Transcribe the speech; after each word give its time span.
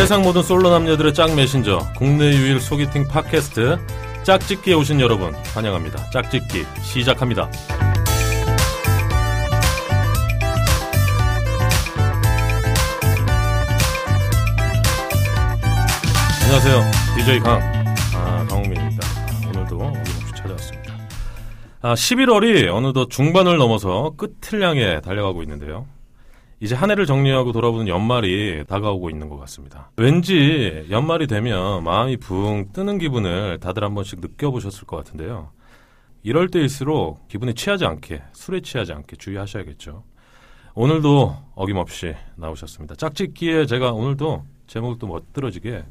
세상 0.00 0.22
모든 0.22 0.42
솔로 0.42 0.70
남녀들의 0.70 1.12
짝 1.12 1.34
메신저 1.34 1.92
국내 1.94 2.24
유일 2.28 2.58
소개팅 2.58 3.06
팟캐스트 3.06 3.76
짝짓기에 4.22 4.72
오신 4.72 4.98
여러분 4.98 5.34
환영합니다. 5.34 6.08
짝짓기 6.08 6.64
시작합니다. 6.80 7.50
안녕하세요. 16.44 16.90
DJ 17.18 17.40
강 17.40 17.60
아, 18.14 18.46
강홍민입니다. 18.48 19.06
오늘도 19.48 19.76
어김없이 19.76 20.32
찾아왔습니다. 20.34 20.94
아, 21.82 21.92
11월이 21.92 22.74
어느덧 22.74 23.10
중반을 23.10 23.58
넘어서 23.58 24.14
끝을 24.16 24.62
향해 24.62 25.02
달려가고 25.02 25.42
있는데요. 25.42 25.84
이제 26.62 26.74
한 26.74 26.90
해를 26.90 27.06
정리하고 27.06 27.52
돌아보는 27.52 27.88
연말이 27.88 28.64
다가오고 28.68 29.08
있는 29.08 29.30
것 29.30 29.38
같습니다. 29.38 29.90
왠지 29.96 30.86
연말이 30.90 31.26
되면 31.26 31.82
마음이 31.82 32.18
붕 32.18 32.68
뜨는 32.74 32.98
기분을 32.98 33.58
다들 33.60 33.82
한 33.82 33.94
번씩 33.94 34.20
느껴보셨을 34.20 34.86
것 34.86 34.98
같은데요. 34.98 35.52
이럴 36.22 36.50
때일수록 36.50 37.26
기분이 37.28 37.54
취하지 37.54 37.86
않게, 37.86 38.22
술에 38.32 38.60
취하지 38.60 38.92
않게 38.92 39.16
주의하셔야겠죠. 39.16 40.04
오늘도 40.74 41.34
어김없이 41.54 42.14
나오셨습니다. 42.36 42.94
짝짓기에 42.94 43.64
제가 43.64 43.92
오늘도 43.92 44.44
제목을 44.66 44.98
또 44.98 45.06
멋들어지게 45.06 45.82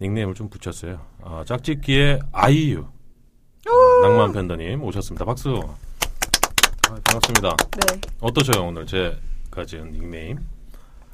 닉네임을 0.00 0.32
좀 0.34 0.48
붙였어요. 0.48 1.00
아, 1.22 1.44
짝짓기의 1.46 2.20
아이유. 2.32 2.86
아, 3.66 4.06
낭만 4.08 4.32
팬더님 4.32 4.82
오셨습니다. 4.82 5.26
박수. 5.26 5.60
아, 6.88 6.96
반갑습니다. 7.04 7.56
네. 7.58 8.00
어떠셔요, 8.20 8.68
오늘 8.68 8.86
제 8.86 9.14
가진 9.50 9.92
닉네임? 9.92 10.38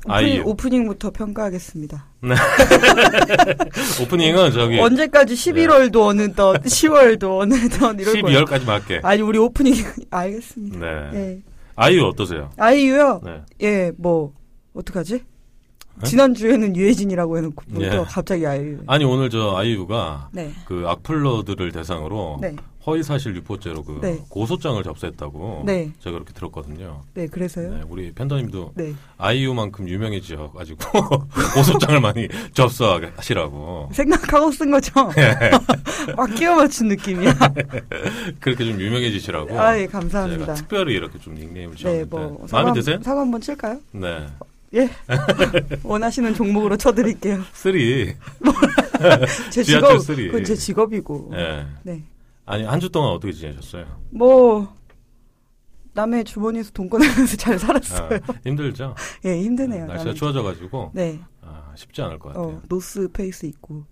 오프닝. 0.06 0.46
오프닝부터 0.46 1.10
평가하겠습니다. 1.10 2.06
오프닝은 4.02 4.52
저기 4.52 4.78
언제까지 4.78 5.34
11월도 5.34 6.08
어느덧 6.08 6.62
10월도 6.62 7.40
어느덧 7.40 7.98
이럴 7.98 8.20
거예요. 8.20 8.44
12월까지 8.44 8.66
맞게. 8.66 9.00
아니 9.02 9.22
우리 9.22 9.38
오프닝 9.38 9.74
알겠습니다. 10.10 10.78
네. 10.78 11.10
예. 11.14 11.38
아이유 11.76 12.04
어떠세요? 12.04 12.50
아이유요. 12.58 13.20
네. 13.24 13.42
예, 13.62 13.92
뭐 13.96 14.34
어떡하지? 14.74 15.22
지난 16.04 16.34
주에는 16.34 16.76
유해진이라고 16.76 17.38
해놓고 17.38 17.64
뭐 17.68 17.82
예. 17.82 17.90
또 17.90 18.04
갑자기 18.04 18.46
아이유. 18.46 18.78
아니 18.86 19.04
오늘 19.04 19.30
저 19.30 19.54
아이유가 19.56 20.28
네. 20.32 20.52
그 20.66 20.84
악플러들을 20.86 21.72
대상으로 21.72 22.38
네. 22.42 22.54
허위사실 22.86 23.34
유포죄로 23.36 23.82
그 23.82 23.98
네. 24.02 24.20
고소장을 24.28 24.82
접수했다고 24.82 25.62
네. 25.64 25.90
제가 26.00 26.14
그렇게 26.14 26.32
들었거든요. 26.32 27.02
네, 27.14 27.26
그래서요. 27.26 27.74
네, 27.74 27.82
우리 27.88 28.12
팬더님도 28.12 28.72
네. 28.74 28.94
아이유만큼 29.16 29.88
유명해져 29.88 30.52
가지고 30.54 30.78
고소장을 31.54 31.98
많이 32.00 32.28
접수하시라고 32.52 33.90
생각하고 33.92 34.50
쓴 34.52 34.70
거죠. 34.70 35.10
예. 35.16 35.50
막 36.16 36.34
끼워 36.34 36.56
맞춘 36.56 36.88
느낌이야. 36.88 37.34
그렇게 38.40 38.64
좀 38.64 38.80
유명해지시라고 38.80 39.58
아, 39.58 39.78
예, 39.78 39.86
감사합니다. 39.86 40.54
특별히 40.54 40.94
이렇게 40.94 41.18
좀 41.18 41.34
닉네임을 41.34 41.74
네, 41.76 41.80
지었는데 41.80 42.10
뭐 42.10 42.46
마음에 42.52 42.72
드세요? 42.72 43.00
사과 43.02 43.22
한번 43.22 43.40
칠까요? 43.40 43.80
네. 43.92 44.26
예. 44.74 44.90
원하시는 45.84 46.34
종목으로 46.34 46.76
쳐드릴게요. 46.76 47.42
쓰리. 47.52 48.14
제 49.50 49.62
지하철 49.62 49.90
직업, 49.90 49.98
쓰리. 50.00 50.26
그건 50.26 50.44
제 50.44 50.54
직업이고. 50.54 51.30
예. 51.34 51.66
네. 51.84 52.02
아니 52.46 52.64
한 52.64 52.80
주 52.80 52.88
동안 52.90 53.10
어떻게 53.12 53.32
지내셨어요? 53.32 53.86
뭐 54.10 54.74
남의 55.94 56.24
주머니에서 56.24 56.70
돈 56.72 56.88
꺼내면서 56.90 57.36
잘 57.38 57.58
살았어요. 57.58 58.18
아, 58.26 58.32
힘들죠? 58.44 58.94
예, 59.24 59.40
힘드네요. 59.42 59.86
날씨가 59.86 59.96
남의 60.04 60.14
추워져가지고 60.16 60.90
네, 60.94 61.20
아, 61.42 61.72
쉽지 61.76 62.02
않을 62.02 62.18
것 62.18 62.30
같아요. 62.34 62.56
어, 62.56 62.62
노스 62.68 63.08
페이스 63.12 63.46
있고. 63.46 63.84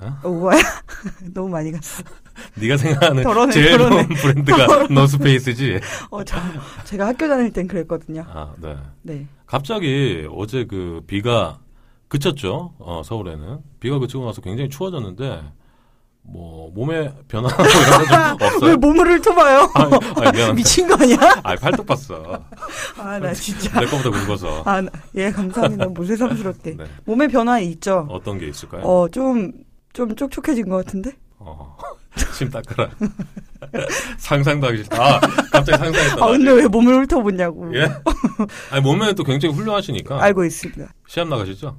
어? 0.00 0.18
어, 0.24 0.28
우와야. 0.28 0.60
너무 1.32 1.48
많이 1.50 1.70
갔어. 1.70 2.02
네가 2.60 2.76
생각하는 2.76 3.22
덜어내, 3.22 3.52
제일. 3.52 3.78
좋은 3.78 4.08
브랜드가 4.08 4.86
노스페이스지. 4.88 5.78
어, 6.10 6.24
저, 6.24 6.36
제가 6.84 7.06
학교 7.06 7.28
다닐 7.28 7.52
땐 7.52 7.68
그랬거든요. 7.68 8.24
아, 8.26 8.54
네. 8.58 8.76
네. 9.02 9.26
갑자기 9.46 10.26
어제 10.32 10.64
그 10.64 11.00
비가 11.06 11.60
그쳤죠. 12.08 12.74
어, 12.78 13.02
서울에는 13.04 13.58
비가 13.78 13.98
그치고 14.00 14.24
나서 14.24 14.40
굉장히 14.40 14.68
추워졌는데 14.68 15.42
뭐 16.26 16.70
몸에 16.74 17.12
변화 17.28 17.54
뭐 17.54 17.66
이런 17.66 18.06
건좀왜 18.06 18.48
없어요. 18.48 18.76
몸을 18.78 19.18
훑어봐요? 19.18 19.70
아, 19.74 19.82
아. 19.82 20.52
미친 20.56 20.88
거 20.88 20.94
아니야? 20.94 21.18
아, 21.42 21.54
팔뚝 21.54 21.86
봤어. 21.86 22.42
아, 22.98 23.18
나 23.18 23.32
진짜. 23.34 23.78
내 23.78 23.86
거보다 23.86 24.10
굵어서. 24.10 24.62
아, 24.64 24.80
나- 24.80 24.90
예, 25.16 25.30
감사합니다. 25.30 25.86
뭐 25.88 26.04
새삼스럽게. 26.04 26.76
네. 26.78 26.84
몸에 27.04 27.28
변화 27.28 27.58
있죠? 27.60 28.06
어떤 28.10 28.38
게 28.38 28.48
있을까요? 28.48 28.82
어, 28.82 29.08
좀, 29.10 29.52
좀 29.92 30.16
촉촉해진 30.16 30.68
것 30.68 30.84
같은데? 30.84 31.12
어. 31.38 31.76
침 32.34 32.48
닦아라. 32.48 32.90
상상도 34.18 34.68
하기 34.68 34.78
싫다. 34.78 35.16
아, 35.16 35.20
갑자기 35.52 35.72
상상했다. 35.78 36.24
아, 36.24 36.28
근데 36.28 36.50
왜 36.52 36.66
몸을 36.66 37.02
훑어보냐고. 37.02 37.76
예? 37.76 37.86
아니, 38.70 38.80
몸에 38.82 39.12
또 39.12 39.24
굉장히 39.24 39.54
훌륭하시니까. 39.54 40.22
알고 40.22 40.44
있습니다. 40.44 40.92
시합 41.06 41.28
나가시죠? 41.28 41.78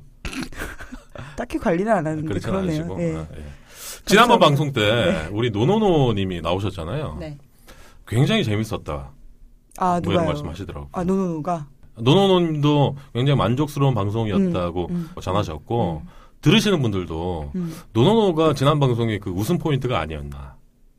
딱히 1.36 1.58
관리는 1.58 1.92
안 1.92 2.06
하는데 2.06 2.28
그렇지 2.28 2.46
그러네요. 2.46 2.84
않으시고. 2.84 3.02
예. 3.02 3.16
아, 3.16 3.26
예. 3.38 3.44
지난번. 4.06 4.40
방송 4.40 4.72
때 4.72 5.28
우리 5.32 5.50
노노노 5.50 6.14
님이 6.14 6.42
나오셨잖아요. 6.42 7.18
네. 7.20 7.38
굉장히 8.08 8.44
재밌었다. 8.44 9.12
아, 9.78 10.00
뭐 10.04 10.14
이런? 10.14 10.26
말씀하시더라고요. 10.26 10.90
아, 10.92 11.04
노노노가. 11.04 11.68
노노노 11.98 12.40
님도 12.40 12.96
굉장히 13.14 13.38
만족스러운 13.38 13.94
방송이었다고 13.94 14.88
음, 14.90 15.10
음. 15.16 15.22
전하셨고 15.22 16.02
음. 16.04 16.10
들으시는 16.42 16.82
분들도 16.82 17.52
음. 17.56 17.76
노노노가 17.94 18.54
지난 18.54 18.80
방송의 18.80 19.20
그 19.20 19.32
웃음 19.32 19.58
포인트가 19.58 20.00
아니었나. 20.00 20.56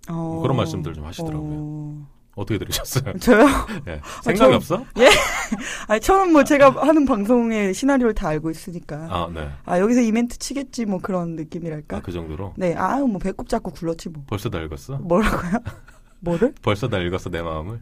어, 0.08 0.40
그런 0.42 0.56
말씀들 0.56 0.94
좀 0.94 1.04
하시더라고요. 1.04 1.52
어, 1.52 2.06
어떻게 2.36 2.58
들으셨어요? 2.58 3.14
저요? 3.18 3.46
예. 3.88 4.00
생각이 4.22 4.50
저- 4.52 4.56
없어? 4.56 4.84
아니, 5.88 6.00
저는 6.00 6.32
뭐 6.32 6.44
제가 6.44 6.70
하는 6.86 7.04
방송의 7.06 7.72
시나리오를 7.74 8.14
다 8.14 8.28
알고 8.28 8.50
있으니까. 8.50 9.08
아, 9.10 9.24
아, 9.64 9.74
네. 9.74 9.80
여기서 9.80 10.02
이멘트 10.02 10.38
치겠지, 10.38 10.84
뭐 10.84 10.98
그런 11.00 11.34
느낌이랄까? 11.34 11.96
아, 11.96 12.00
그 12.02 12.12
정도로? 12.12 12.52
네, 12.56 12.74
아, 12.76 12.98
뭐 12.98 13.18
배꼽 13.18 13.48
잡고 13.48 13.72
굴렀지, 13.72 14.10
뭐. 14.10 14.22
벌써 14.28 14.48
다 14.50 14.60
읽었어? 14.60 14.98
뭐라고요? 14.98 15.58
뭐를? 16.20 16.54
벌써 16.62 16.88
다 16.88 16.98
읽었어, 16.98 17.30
내 17.30 17.40
마음을? 17.42 17.80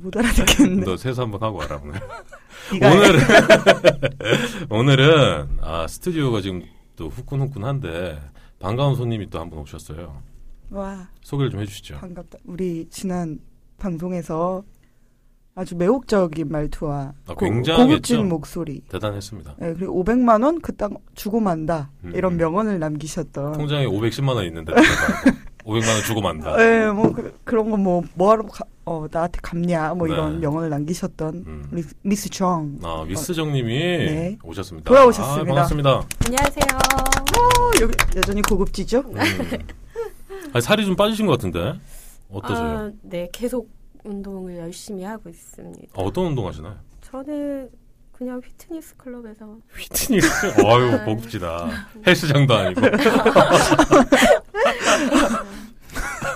못 0.00 0.16
알아듣겠는데. 0.16 0.84
너 0.84 0.96
세수 0.96 1.22
한번 1.22 1.42
하고 1.42 1.58
와라, 1.58 1.80
오늘. 1.82 1.98
오늘은, 2.82 3.20
오늘은, 4.70 5.58
아, 5.62 5.86
스튜디오가 5.88 6.40
지금 6.40 6.62
또 6.96 7.08
후끈후끈한데, 7.08 8.20
반가운 8.60 8.94
손님이 8.96 9.30
또 9.30 9.38
한 9.40 9.48
분 9.50 9.60
오셨어요. 9.60 10.20
와, 10.70 11.08
소개를 11.22 11.50
좀 11.50 11.60
해주시죠. 11.60 11.96
반갑다. 11.96 12.38
우리 12.44 12.86
지난 12.90 13.38
방송에서 13.78 14.62
아주 15.54 15.74
매혹적인 15.76 16.48
말투와 16.48 17.14
아, 17.26 17.34
고. 17.34 17.46
고급진 17.50 18.28
목소리. 18.28 18.80
대단했습니다. 18.88 19.56
네, 19.58 19.74
그리고 19.74 20.04
500만 20.04 20.44
원 20.44 20.60
그 20.60 20.72
땅 20.76 20.96
주고 21.14 21.40
만다 21.40 21.90
음. 22.04 22.12
이런 22.14 22.36
명언을 22.36 22.78
남기셨던. 22.78 23.52
통장에 23.52 23.86
510만 23.86 24.34
원 24.36 24.44
있는데, 24.46 24.72
500만 25.64 25.88
원 25.88 26.02
주고 26.06 26.20
만다. 26.20 26.56
네, 26.56 26.90
뭐 26.92 27.12
그, 27.12 27.54
런 27.54 27.70
거뭐 27.70 28.04
뭐하러 28.14 28.44
가, 28.46 28.64
어 28.84 29.06
나한테 29.10 29.40
갚냐 29.42 29.94
뭐 29.94 30.06
네. 30.06 30.12
이런 30.12 30.38
명언을 30.40 30.70
남기셨던 30.70 31.34
음. 31.46 31.68
우리 31.72 31.82
미스 32.02 32.28
정. 32.30 32.78
아, 32.84 33.04
미스 33.08 33.34
정님이 33.34 33.78
네. 33.78 34.38
오셨습니다. 34.44 34.88
돌아오셨습니다. 34.88 35.42
아, 35.42 35.44
반갑습니다. 35.44 36.02
안녕하세요. 36.26 36.78
어, 37.36 37.70
여기 37.82 37.94
여전히 38.16 38.42
고급지죠? 38.42 38.98
음. 39.00 39.14
아니, 40.52 40.62
살이 40.62 40.84
좀 40.86 40.96
빠지신 40.96 41.26
것 41.26 41.32
같은데? 41.32 41.78
어떠세요? 42.30 42.66
아, 42.66 42.90
네, 43.02 43.28
계속 43.32 43.68
운동을 44.04 44.56
열심히 44.58 45.02
하고 45.04 45.28
있습니다. 45.28 45.88
아, 45.94 46.02
어떤 46.02 46.26
운동 46.26 46.46
하시나요? 46.46 46.76
저는 47.00 47.68
그냥 48.12 48.40
피트니스 48.40 48.96
클럽에서 48.96 49.56
피트니스? 49.76 50.28
어유 50.64 51.04
고급지다. 51.04 51.68
헬스장도 52.06 52.54
아니고. 52.54 52.80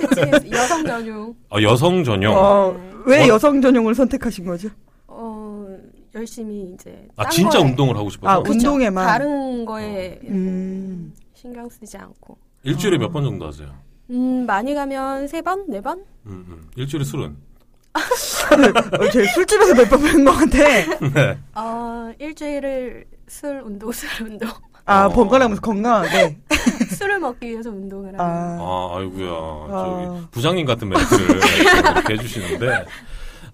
피트니스 0.00 0.50
여성 0.52 0.84
전용 0.86 1.34
아, 1.50 1.62
여성 1.62 2.04
전용. 2.04 2.34
어, 2.36 2.72
네. 2.72 2.92
왜 3.06 3.24
어? 3.24 3.28
여성 3.34 3.60
전용을 3.60 3.94
선택하신 3.94 4.44
거죠? 4.46 4.68
어 5.08 5.66
열심히 6.14 6.72
이제 6.72 7.06
아, 7.16 7.24
딴 7.24 7.32
진짜 7.32 7.58
거에- 7.58 7.64
운동을 7.64 7.96
하고 7.96 8.08
싶어서? 8.10 8.32
아, 8.32 8.42
그쵸. 8.42 8.52
운동에만. 8.52 9.06
다른 9.06 9.64
거에 9.64 10.20
음. 10.24 11.12
신경 11.34 11.68
쓰지 11.68 11.96
않고 11.98 12.36
일주일에 12.62 12.96
어. 12.96 13.00
몇번 13.00 13.24
정도 13.24 13.46
하세요? 13.46 13.68
음 14.12 14.44
많이 14.46 14.74
가면 14.74 15.26
세 15.28 15.40
번, 15.42 15.64
네 15.68 15.80
번? 15.80 16.04
음, 16.26 16.44
음. 16.48 16.70
일주일에 16.76 17.04
술은? 17.04 17.36
어, 17.94 19.08
제 19.10 19.24
술집에서 19.26 19.74
몇 19.74 19.88
번 19.88 20.00
뵌것 20.00 20.24
같아. 20.34 21.08
네. 21.14 21.38
어 21.54 22.12
일주일을 22.18 23.04
술 23.26 23.62
운동, 23.64 23.90
술 23.92 24.08
운동, 24.26 24.48
아 24.84 25.06
어. 25.06 25.08
번갈아가면서 25.08 25.60
건강하게. 25.62 26.38
술을 26.96 27.18
먹기 27.20 27.48
위해서 27.48 27.70
운동을 27.70 28.08
하는. 28.08 28.20
아, 28.20 28.58
아, 28.60 28.96
아이고야. 28.98 29.30
아. 29.30 29.68
저기, 30.14 30.26
부장님 30.30 30.66
같은 30.66 30.88
멘트를 30.88 31.40
이렇게 31.94 32.12
해주시는데. 32.14 32.84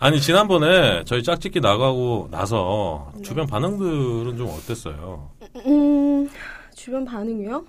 아니 0.00 0.20
지난번에 0.20 1.02
저희 1.04 1.22
짝짓기 1.24 1.58
나가고 1.60 2.28
나서 2.30 3.10
네. 3.16 3.22
주변 3.22 3.46
반응들은 3.48 4.36
좀 4.36 4.48
어땠어요? 4.48 5.30
음, 5.66 6.28
주변 6.76 7.04
반응이요? 7.04 7.64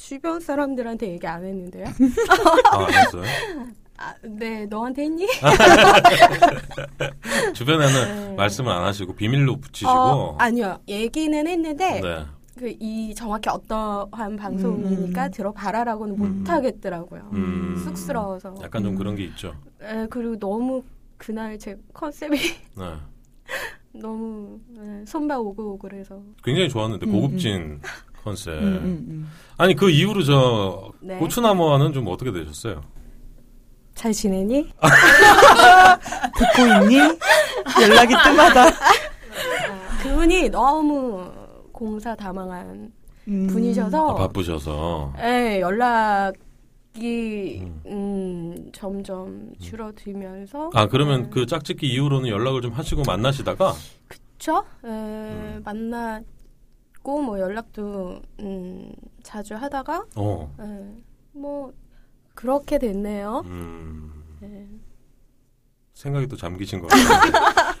주변 0.00 0.40
사람들한테 0.40 1.12
얘기 1.12 1.26
안 1.26 1.44
했는데요. 1.44 1.84
아, 2.72 2.86
알았어요. 2.86 3.22
아, 3.98 4.14
네, 4.22 4.64
너한테 4.64 5.02
했니? 5.02 5.26
주변에는 7.52 8.28
네. 8.30 8.34
말씀을 8.34 8.72
안 8.72 8.84
하시고 8.84 9.14
비밀로 9.14 9.58
붙이시고. 9.58 9.90
어, 9.90 10.36
아니요. 10.38 10.78
얘기는 10.88 11.46
했는데 11.46 12.00
네. 12.00 12.24
그이 12.58 13.14
정확히 13.14 13.50
어떠한 13.50 14.36
방송이니까 14.36 15.26
음. 15.26 15.30
들어봐라라고는 15.30 16.14
음. 16.18 16.38
못 16.44 16.48
하겠더라고요. 16.48 17.28
음. 17.34 17.76
쑥스러워서. 17.84 18.54
약간 18.62 18.82
좀 18.82 18.96
그런 18.96 19.14
게 19.14 19.24
있죠. 19.24 19.54
에, 19.82 20.06
그리고 20.08 20.38
너무 20.38 20.82
그날 21.18 21.58
제 21.58 21.76
컨셉이 21.92 22.36
네. 22.78 22.94
너무 23.92 24.58
에, 24.78 25.04
손발 25.04 25.36
오글오글해서 25.38 26.22
굉장히 26.42 26.70
좋았는데 26.70 27.06
음, 27.06 27.12
고급진 27.12 27.80
컨셉. 28.22 28.54
음, 28.54 28.62
음, 28.62 29.06
음. 29.08 29.30
아니 29.56 29.74
그 29.74 29.90
이후로 29.90 30.22
저 30.22 30.92
네. 31.00 31.16
고추나무와는 31.16 31.92
좀 31.92 32.06
어떻게 32.08 32.32
되셨어요? 32.32 32.82
잘 33.94 34.12
지내니? 34.12 34.72
듣고 36.38 36.66
있니? 36.66 36.96
연락이 37.82 38.14
뜸하다. 38.14 38.64
그분이 40.02 40.48
너무 40.48 41.30
공사 41.72 42.14
다망한 42.14 42.92
음. 43.28 43.46
분이셔서 43.48 44.10
아, 44.10 44.14
바쁘셔서. 44.14 45.14
예, 45.20 45.60
연락이 45.60 46.40
음. 47.62 47.82
음, 47.86 48.70
점점 48.72 49.52
줄어들면서 49.60 50.70
아 50.74 50.86
그러면 50.88 51.24
네. 51.24 51.30
그 51.30 51.46
짝짓기 51.46 51.86
이후로는 51.86 52.28
연락을 52.28 52.62
좀 52.62 52.72
하시고 52.72 53.02
만나시다가 53.06 53.74
그쵸? 54.08 54.64
예, 54.84 54.88
음. 54.88 55.60
만 55.64 55.90
났고 57.00 57.22
뭐 57.22 57.38
연락도 57.38 58.20
음, 58.40 58.92
자주 59.22 59.54
하다가 59.54 60.04
어. 60.16 60.54
예, 60.60 61.02
뭐 61.32 61.72
그렇게 62.34 62.78
됐네요. 62.78 63.42
음. 63.46 64.12
예. 64.42 64.66
생각이 65.94 66.28
또 66.28 66.36
잠기신 66.36 66.80
것 66.80 66.88
같아요. 66.88 67.30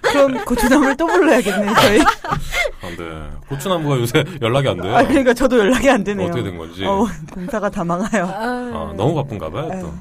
그럼 0.02 0.44
고추나무를 0.44 0.96
또 0.96 1.06
불러야겠네요, 1.06 1.72
저희. 1.74 2.00
아, 2.00 2.88
네. 2.98 3.30
고추나무가 3.48 3.96
요새 3.98 4.24
연락이 4.42 4.68
안 4.68 4.76
돼요. 4.76 4.94
아, 4.94 5.06
그러니까 5.06 5.32
저도 5.32 5.58
연락이 5.58 5.88
안 5.88 6.02
되네요. 6.02 6.26
어떻게 6.26 6.42
된 6.42 6.58
건지. 6.58 6.84
어, 6.84 7.06
공사가 7.32 7.70
다 7.70 7.84
망하요. 7.84 8.24
아, 8.26 8.92
너무 8.96 9.14
바쁜가 9.14 9.50
봐요, 9.50 9.68
또. 9.80 9.86
아유. 9.86 9.92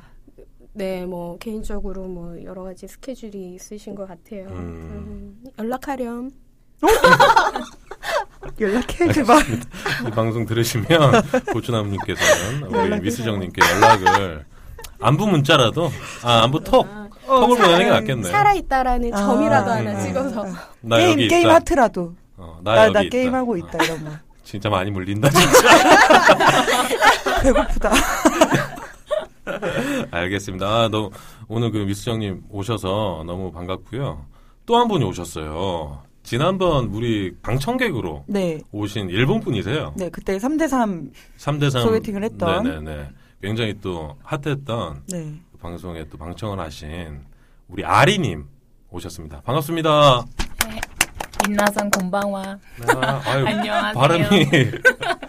네, 0.73 1.05
뭐 1.05 1.37
개인적으로 1.37 2.05
뭐 2.07 2.43
여러 2.43 2.63
가지 2.63 2.87
스케줄이 2.87 3.53
있으신 3.53 3.95
것 3.95 4.07
같아요. 4.07 4.47
음. 4.47 5.37
음, 5.37 5.51
연락하렴. 5.57 6.31
연락해, 8.59 9.11
제발. 9.13 9.41
이 10.07 10.11
방송 10.11 10.45
들으시면 10.45 10.87
고추나무님께서는 11.53 12.63
우리. 12.67 12.99
미수정님께 13.01 13.61
연락을 13.61 14.45
안부 15.01 15.27
문자라도 15.27 15.91
아 16.23 16.43
안부 16.43 16.63
톡 16.63 16.87
아, 16.89 17.07
톡을 17.25 17.57
사- 17.57 17.63
보내는 17.65 17.85
게 17.85 17.91
낫겠네. 17.91 18.29
살아 18.29 18.53
있다라는 18.53 19.13
아, 19.13 19.17
점이라도 19.17 19.71
음, 19.71 19.77
하나 19.77 19.91
음. 19.91 19.99
찍어서. 20.05 20.45
나 20.81 20.97
게임, 20.97 21.11
여기 21.11 21.27
게임 21.27 21.45
있다. 21.47 21.55
하트라도. 21.55 22.13
어, 22.37 22.59
나, 22.63 22.75
나, 22.75 22.83
여기 22.85 22.93
나 22.93 23.01
있다. 23.01 23.09
게임 23.09 23.35
하고 23.35 23.53
어, 23.53 23.57
있다, 23.57 23.83
이런 23.83 24.03
거. 24.05 24.11
진짜 24.43 24.69
많이 24.69 24.89
물린다 24.89 25.29
진짜. 25.29 25.59
배고프다. 27.43 27.91
알겠습니다. 30.11 30.65
아, 30.65 30.89
너 30.89 31.11
오늘 31.47 31.71
그 31.71 31.77
미수정님 31.79 32.43
오셔서 32.49 33.23
너무 33.25 33.51
반갑고요. 33.51 34.25
또 34.65 34.77
한 34.77 34.87
분이 34.87 35.03
오셨어요. 35.05 36.03
지난번 36.29 36.89
우리 36.93 37.35
방청객으로 37.41 38.25
네. 38.27 38.61
오신 38.71 39.09
일본 39.09 39.39
분이세요. 39.39 39.95
네, 39.97 40.09
그때 40.11 40.37
3대3. 40.37 41.11
3대3 41.39 41.81
소개팅을 41.81 42.23
했던. 42.23 42.63
네네네. 42.65 43.09
굉장히 43.41 43.73
또 43.81 44.15
핫했던 44.21 45.05
네. 45.11 45.33
그 45.51 45.57
방송에 45.57 46.05
또 46.07 46.19
방청을 46.19 46.59
하신 46.59 47.21
우리 47.67 47.83
아리님 47.83 48.45
오셨습니다. 48.91 49.41
반갑습니다. 49.41 50.23
민나산 51.47 51.89
곤방와 51.89 52.43
네, 52.43 52.85
아유, 53.25 53.47
안녕하세요. 53.47 53.93
발음이 53.99 54.45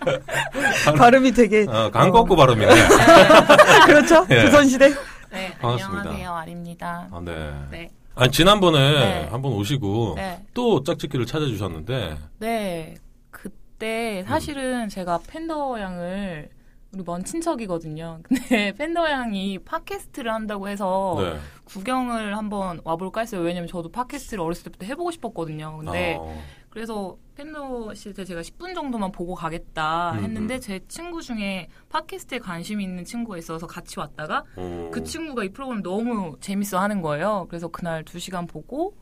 발음이 0.99 1.32
되게. 1.32 1.64
어, 1.67 1.91
강꺾고 1.91 2.37
발음이네. 2.37 2.69
그렇죠? 3.87 4.26
예. 4.29 4.43
조선시대? 4.43 4.91
네, 5.31 5.56
반갑습니다. 5.62 5.99
안녕하세요. 6.00 6.35
아립니다. 6.35 7.08
아, 7.11 7.23
네. 7.25 7.55
네. 7.70 7.91
아니 8.20 8.31
지난번에 8.31 8.78
네. 8.78 9.28
한번 9.31 9.55
오시고 9.55 10.12
네. 10.17 10.44
또 10.52 10.82
짝짓기를 10.84 11.25
찾아주셨는데 11.25 12.19
네. 12.40 12.94
그때 13.31 14.22
사실은 14.28 14.90
제가 14.90 15.20
팬더 15.26 15.81
양을 15.81 16.50
우리 16.93 17.02
먼 17.02 17.25
친척이거든요. 17.25 18.19
근데 18.28 18.72
팬더 18.72 19.11
양이 19.11 19.58
팟캐스트를 19.61 20.31
한다고 20.31 20.69
해서 20.69 21.17
네. 21.19 21.38
구경을 21.64 22.37
한번 22.37 22.82
와볼까 22.84 23.22
했어요. 23.22 23.40
왜냐면 23.40 23.69
저도 23.69 23.90
팟캐스트를 23.90 24.44
어렸을 24.44 24.64
때부터 24.64 24.84
해보고 24.84 25.12
싶었거든요. 25.12 25.78
근데 25.78 26.19
어, 26.20 26.43
그래서 26.70 27.17
팬더 27.34 27.93
시대 27.94 28.25
제가 28.25 28.43
10분 28.43 28.75
정도만 28.75 29.11
보고 29.12 29.34
가겠다 29.34 30.12
음, 30.12 30.25
했는데 30.25 30.55
음. 30.55 30.61
제 30.61 30.81
친구 30.88 31.20
중에 31.20 31.69
팟캐스트에 31.88 32.38
관심 32.38 32.81
있는 32.81 33.05
친구가 33.05 33.38
있어서 33.38 33.67
같이 33.67 33.99
왔다가 33.99 34.44
어, 34.56 34.90
그 34.93 35.02
친구가 35.02 35.44
이 35.44 35.49
프로그램 35.49 35.82
너무 35.82 36.37
재밌어 36.40 36.78
하는 36.78 37.02
거예요. 37.02 37.46
그래서 37.49 37.69
그날 37.69 38.05
두 38.05 38.19
시간 38.19 38.46
보고 38.46 38.94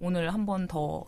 오늘 0.00 0.32
한 0.32 0.46
번 0.46 0.66
더 0.68 1.04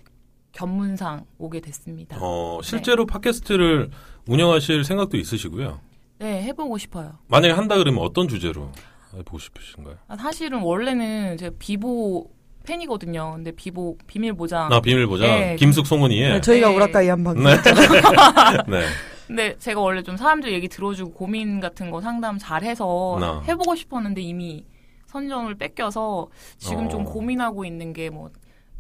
견문상 0.53 1.25
오게 1.39 1.61
됐습니다. 1.61 2.19
어, 2.21 2.61
실제로 2.63 3.07
팟캐스트를 3.07 3.91
운영하실 4.29 4.85
생각도 4.85 5.17
있으시고요. 5.17 5.81
네, 6.19 6.43
해보고 6.43 6.77
싶어요. 6.79 7.19
만약에 7.29 7.55
한다 7.55 7.77
그러면 7.79 8.03
어떤 8.05 8.29
주제로 8.29 8.71
해보고 9.15 9.39
싶으신가요? 9.39 9.97
아, 10.09 10.17
사실은 10.17 10.61
원래는 10.61 11.39
제가 11.39 11.57
비보 11.59 12.31
팬이거든요. 12.65 13.33
근데 13.37 13.51
비보 13.53 13.99
비밀 14.07 14.33
보장. 14.35 14.69
나 14.69 14.81
비밀 14.81 15.07
보자. 15.07 15.25
네. 15.27 15.57
김숙 15.57 15.87
송은이의 15.87 16.33
네, 16.35 16.41
저희가 16.41 16.69
네. 16.69 16.75
오락가이 16.77 17.09
한 17.09 17.23
방송. 17.25 17.45
네. 17.45 17.57
네. 18.69 18.83
근데 19.27 19.57
제가 19.59 19.81
원래 19.81 20.03
좀 20.03 20.17
사람들 20.17 20.53
얘기 20.53 20.69
들어주고 20.69 21.13
고민 21.13 21.61
같은 21.61 21.91
거 21.91 22.01
상담 22.01 22.39
잘해서 22.39 23.17
나. 23.21 23.41
해보고 23.49 23.75
싶었는데 23.77 24.21
이미 24.21 24.65
선점을 25.07 25.55
뺏겨서 25.55 26.29
지금 26.59 26.89
좀 26.89 27.03
어. 27.03 27.05
고민하고 27.05 27.65
있는 27.65 27.93
게 27.93 28.11
뭐 28.11 28.31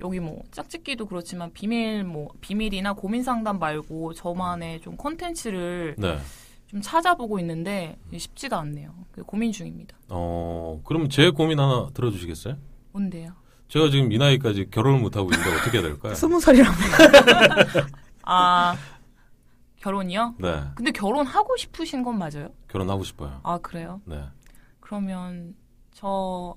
여기 0.00 0.18
뭐 0.18 0.42
짝짓기도 0.50 1.06
그렇지만 1.06 1.52
비밀 1.52 2.02
뭐 2.02 2.28
비밀이나 2.40 2.92
고민 2.94 3.22
상담 3.22 3.58
말고 3.60 4.14
저만의 4.14 4.80
좀 4.80 4.96
콘텐츠를 4.96 5.94
네. 5.96 6.18
좀 6.66 6.80
찾아보고 6.80 7.38
있는데 7.38 7.96
쉽지가 8.16 8.58
않네요. 8.60 8.90
그 9.12 9.22
고민 9.22 9.52
중입니다. 9.52 9.96
어, 10.08 10.80
그럼 10.84 11.08
제 11.08 11.30
고민 11.30 11.60
하나 11.60 11.88
들어주시겠어요? 11.94 12.56
뭔데요? 12.92 13.21
제가 13.72 13.88
지금 13.88 14.12
이 14.12 14.18
나이까지 14.18 14.68
결혼을 14.70 15.00
못하고 15.00 15.30
있는데 15.32 15.56
어떻게 15.56 15.78
해야 15.78 15.88
될까요? 15.88 16.12
스무 16.14 16.38
살이라면. 16.38 16.74
아 18.22 18.76
결혼이요? 19.76 20.34
네. 20.38 20.62
근데 20.74 20.90
결혼하고 20.90 21.56
싶으신 21.56 22.02
건 22.02 22.18
맞아요? 22.18 22.50
결혼하고 22.68 23.02
싶어요. 23.02 23.40
아 23.42 23.56
그래요? 23.56 24.02
네. 24.04 24.24
그러면 24.80 25.54
저 25.94 26.54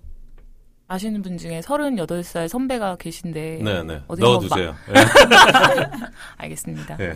아시는 0.88 1.24
분 1.24 1.36
중에 1.38 1.62
38살 1.62 2.48
선배가 2.48 2.98
계신데 2.98 3.60
네, 3.64 3.84
네. 3.84 4.02
어디 4.08 4.22
넣어두세요. 4.22 4.76
알겠습니다. 6.38 6.98
예. 7.00 7.04
예. 7.06 7.14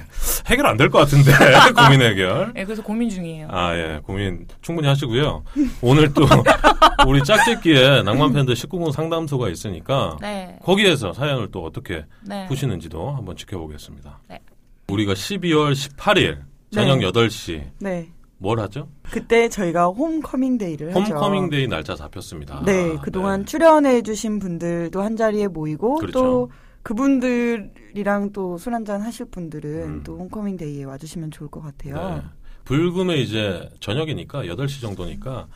해결 0.47 0.65
안 0.65 0.75
될 0.77 0.89
것 0.89 0.97
같은데, 0.99 1.31
고민 1.77 2.01
해결. 2.01 2.51
네, 2.55 2.65
그래서 2.65 2.81
고민 2.81 3.09
중이에요. 3.09 3.47
아, 3.51 3.75
예. 3.75 3.99
고민 4.03 4.47
충분히 4.61 4.87
하시고요. 4.87 5.43
오늘 5.81 6.11
또, 6.13 6.25
우리 7.07 7.23
짝짓기에 7.23 8.01
낭만 8.03 8.33
팬더 8.33 8.55
19금 8.55 8.91
상담소가 8.91 9.49
있으니까, 9.49 10.17
네, 10.19 10.57
거기에서 10.63 11.13
사연을 11.13 11.51
또 11.51 11.63
어떻게 11.63 12.05
네. 12.23 12.47
푸시는지도 12.47 13.11
한번 13.11 13.35
지켜보겠습니다. 13.35 14.19
네. 14.29 14.39
우리가 14.87 15.13
12월 15.13 15.73
18일, 15.73 16.39
저녁 16.71 16.97
네. 16.99 17.05
8시, 17.11 17.63
네. 17.79 18.07
뭘 18.39 18.59
하죠? 18.61 18.87
그때 19.11 19.49
저희가 19.49 19.87
homecoming 19.87 20.57
day를 20.57 20.95
하죠. 20.95 21.13
홈커밍 21.13 21.49
데이 21.49 21.67
날짜 21.67 21.95
잡혔습니다. 21.95 22.63
네, 22.65 22.97
그동안 23.03 23.45
출연해주신 23.45 24.39
분들도 24.39 25.01
한 25.01 25.15
자리에 25.17 25.47
모이고 25.47 25.95
그렇죠. 25.95 26.11
또 26.19 26.51
그분들이랑 26.83 28.31
또 28.33 28.57
술 28.57 28.73
한잔 28.73 29.01
하실 29.01 29.25
분들은 29.25 29.83
음. 29.83 30.03
또 30.03 30.17
홈커밍 30.17 30.57
데이에 30.57 30.83
와주시면 30.85 31.31
좋을 31.31 31.49
것 31.49 31.61
같아요. 31.61 31.95
네. 32.15 32.21
불금에 32.65 33.17
이제 33.17 33.69
저녁이니까 33.79 34.43
8시 34.43 34.81
정도니까 34.81 35.47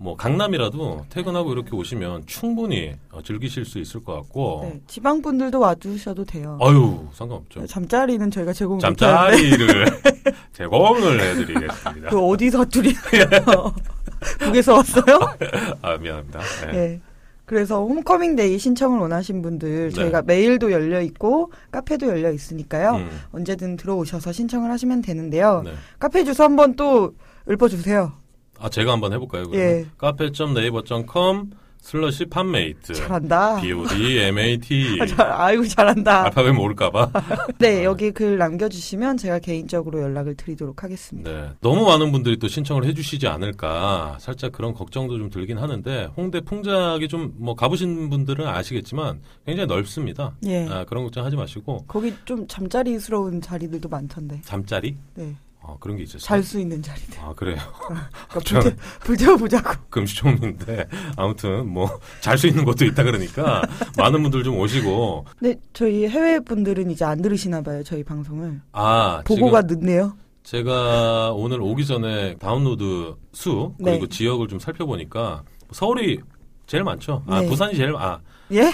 뭐 0.00 0.16
강남이라도 0.16 1.06
퇴근하고 1.10 1.52
이렇게 1.52 1.74
오시면 1.74 2.22
충분히 2.26 2.94
어, 3.10 3.20
즐기실 3.20 3.64
수 3.64 3.80
있을 3.80 4.02
것 4.04 4.14
같고 4.14 4.60
네, 4.62 4.80
지방 4.86 5.20
분들도 5.20 5.58
와주셔도 5.58 6.24
돼요. 6.24 6.56
아유 6.62 7.06
상관없죠. 7.12 7.66
잠자리는 7.66 8.30
저희가 8.30 8.52
제공 8.52 8.78
잠자리를 8.78 9.86
제공을 10.54 11.20
해드리겠습니다. 11.20 12.10
그 12.10 12.20
어디 12.20 12.48
사투리예요? 12.50 13.74
북에서 14.38 14.74
왔어요? 14.74 15.18
아 15.82 15.96
미안합니다. 15.96 16.40
네. 16.66 16.72
네. 16.72 17.00
그래서 17.44 17.82
homecoming 17.82 18.40
day 18.40 18.58
신청을 18.58 19.00
원하신 19.00 19.42
분들 19.42 19.88
네. 19.88 19.90
저희가 19.90 20.22
메일도 20.22 20.70
열려 20.70 21.00
있고 21.00 21.50
카페도 21.72 22.06
열려 22.06 22.30
있으니까요. 22.30 22.96
음, 22.96 23.08
언제든 23.32 23.76
들어오셔서 23.78 24.32
신청을 24.32 24.70
하시면 24.70 25.00
되는데요. 25.02 25.62
네. 25.64 25.72
카페 25.98 26.24
주소 26.24 26.44
한번 26.44 26.76
또 26.76 27.14
읊어주세요. 27.50 28.12
아 28.60 28.68
제가 28.68 28.92
한번 28.92 29.12
해볼까요? 29.12 29.44
예. 29.54 29.86
cafe.naver.com 29.96 31.50
slash 31.80 32.26
팟메이트 32.26 32.92
잘한다. 32.92 33.60
P-O-D 33.60 34.18
M-A-T 34.18 34.98
아, 35.00 35.06
잘, 35.06 35.30
아이고 35.30 35.64
잘한다. 35.64 36.24
알파벳 36.24 36.52
모를까봐. 36.52 37.10
네 37.60 37.84
여기 37.84 38.10
글 38.10 38.36
남겨주시면 38.36 39.16
제가 39.16 39.38
개인적으로 39.38 40.02
연락을 40.02 40.34
드리도록 40.34 40.82
하겠습니다. 40.82 41.30
네. 41.30 41.48
너무 41.60 41.86
많은 41.86 42.10
분들이 42.10 42.36
또 42.36 42.48
신청을 42.48 42.84
해주시지 42.84 43.28
않을까 43.28 44.16
살짝 44.20 44.50
그런 44.52 44.74
걱정도 44.74 45.16
좀 45.18 45.30
들긴 45.30 45.58
하는데 45.58 46.08
홍대 46.16 46.40
풍작이 46.40 47.06
좀 47.08 47.32
뭐 47.38 47.54
가보신 47.54 48.10
분들은 48.10 48.46
아시겠지만 48.46 49.20
굉장히 49.46 49.68
넓습니다. 49.68 50.34
예. 50.46 50.66
아, 50.68 50.84
그런 50.84 51.04
걱정 51.04 51.24
하지 51.24 51.36
마시고 51.36 51.84
거기 51.86 52.12
좀 52.24 52.46
잠자리스러운 52.48 53.40
자리들도 53.40 53.88
많던데. 53.88 54.40
잠자리 54.44 54.96
네. 55.14 55.36
어, 55.68 55.76
그런 55.80 55.98
게 55.98 56.04
있었어요. 56.04 56.20
잘 56.20 56.42
수 56.42 56.58
있는 56.58 56.80
자리들. 56.82 57.18
아 57.20 57.34
그래요. 57.36 57.58
그러니까 58.32 58.40
불태, 58.40 58.76
불태워보자고. 59.04 59.70
금시초문인데 59.90 60.88
아무튼 61.16 61.68
뭐 61.68 62.00
잘 62.22 62.38
수 62.38 62.46
있는 62.46 62.64
곳도 62.64 62.84
있다 62.86 63.02
그러니까 63.02 63.62
많은 63.98 64.22
분들 64.22 64.42
좀 64.44 64.58
오시고 64.58 65.26
네, 65.40 65.54
저희 65.74 66.08
해외 66.08 66.38
분들은 66.40 66.90
이제 66.90 67.04
안 67.04 67.20
들으시나 67.20 67.60
봐요, 67.60 67.82
저희 67.84 68.02
방송을. 68.02 68.60
아 68.72 69.22
보고가 69.26 69.62
늦네요. 69.62 70.16
제가 70.42 71.32
오늘 71.32 71.60
오기 71.60 71.84
전에 71.84 72.36
다운로드 72.36 73.14
수 73.34 73.74
그리고 73.84 74.06
네. 74.06 74.08
지역을 74.08 74.48
좀 74.48 74.58
살펴보니까 74.58 75.42
서울이 75.72 76.20
제일 76.66 76.84
많죠. 76.84 77.22
아 77.26 77.40
네. 77.42 77.48
부산이 77.48 77.76
제일 77.76 77.94
아 77.96 78.18
예? 78.52 78.72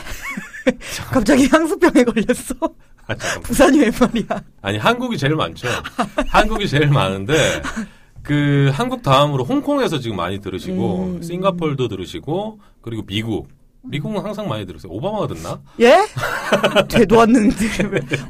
갑자기 1.11 1.49
향수병에 1.49 2.05
걸렸어. 2.05 2.55
아. 3.07 3.15
부산이 3.43 3.79
왜 3.81 3.91
말이야. 3.99 4.43
아니 4.63 4.79
한국이 4.79 5.17
제일 5.19 5.35
많죠. 5.37 5.69
한국이 6.29 6.69
제일 6.69 6.89
많은데 6.89 7.35
그 8.23 8.71
한국 8.73 9.03
다음으로 9.03 9.45
홍콩에서 9.45 9.99
지금 9.99 10.17
많이 10.17 10.41
들으시고 10.41 11.17
음. 11.17 11.23
싱가폴도 11.23 11.89
들으시고 11.89 12.59
그리고 12.81 13.03
미국 13.07 13.49
미국은 13.87 14.25
항상 14.25 14.49
많이 14.49 14.65
들으세요. 14.65 14.91
오바마가 14.93 15.27
듣나? 15.27 15.61
예? 15.81 16.07
되도 16.89 17.21
않는데. 17.21 17.55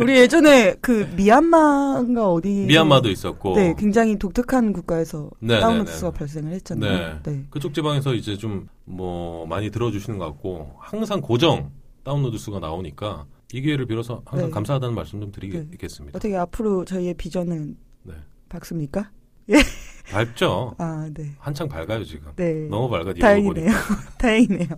우리 0.01 0.17
예전에 0.19 0.75
그 0.81 1.09
미얀마인가 1.15 2.29
어디. 2.29 2.49
미얀마도 2.67 3.09
있었고 3.09 3.55
네, 3.55 3.73
굉장히 3.79 4.19
독특한 4.19 4.73
국가에서 4.73 5.31
네, 5.39 5.61
다운로드 5.61 5.85
네, 5.91 5.93
네. 5.93 5.97
수가 5.97 6.11
발생을 6.11 6.53
했잖아요. 6.55 7.21
네. 7.23 7.45
그쪽 7.51 7.73
지방에서 7.73 8.15
이제 8.15 8.37
좀 8.37 8.67
뭐 8.85 9.47
많이 9.47 9.71
들어주시는 9.71 10.19
것 10.19 10.27
같고 10.27 10.75
항상 10.79 11.21
고정 11.21 11.71
다운로드 12.05 12.37
수가 12.39 12.61
나오니까 12.61 13.25
이 13.55 13.61
기회를 13.61 13.87
빌어서 13.87 14.21
항상 14.27 14.49
네. 14.49 14.53
감사하다는 14.53 14.97
말씀 14.97 15.21
좀 15.21 15.31
드리겠습니다. 15.31 16.19
어떻게 16.19 16.35
앞으로 16.35 16.85
저희의 16.85 17.15
비전은 17.15 17.77
네. 18.03 18.15
밝습니까? 18.49 19.13
밝죠. 20.11 20.75
아, 20.77 21.09
네. 21.15 21.37
한창 21.39 21.69
밝아요 21.69 22.03
지금. 22.03 22.33
네. 22.35 22.67
너무 22.69 22.91
밝아 22.91 23.15
다행이네요. 23.15 23.71
다행이네요. 24.19 24.69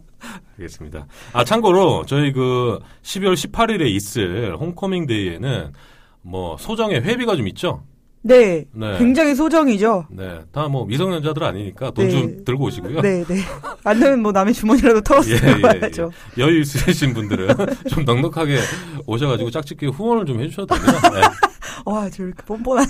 알겠습니다. 0.58 1.06
아, 1.32 1.42
참고로 1.42 2.04
저희 2.04 2.32
그 2.32 2.78
12월 3.00 3.32
18일에 3.32 3.86
있을 3.86 4.54
홈커밍 4.58 5.06
데이에는 5.06 5.72
뭐 6.20 6.58
소정의 6.58 7.00
회비가 7.02 7.34
좀 7.34 7.48
있죠? 7.48 7.82
네. 8.26 8.64
네. 8.74 8.98
굉장히 8.98 9.34
소정이죠. 9.36 10.06
네. 10.10 10.40
다 10.52 10.66
뭐 10.68 10.84
미성년자들 10.84 11.44
아니니까 11.44 11.92
돈 11.92 12.06
네. 12.06 12.10
좀 12.10 12.44
들고 12.44 12.64
오시고요. 12.64 13.00
네, 13.00 13.24
네. 13.24 13.36
안 13.84 14.00
되면 14.00 14.20
뭐 14.20 14.32
남의 14.32 14.52
주머니라도 14.52 15.00
털어서 15.06 15.30
예, 15.30 15.34
예, 15.34 15.38
들어가야죠. 15.38 16.10
여유 16.38 16.60
있으신 16.60 17.14
분들은 17.14 17.48
좀 17.88 18.04
넉넉하게 18.04 18.58
오셔가지고 19.06 19.50
짝짓기 19.50 19.86
후원을 19.86 20.26
좀 20.26 20.40
해주셔도 20.40 20.74
됩니다. 20.74 21.10
네. 21.10 21.20
와, 21.86 22.10
저렇게 22.10 22.42
뻔뻔한. 22.44 22.84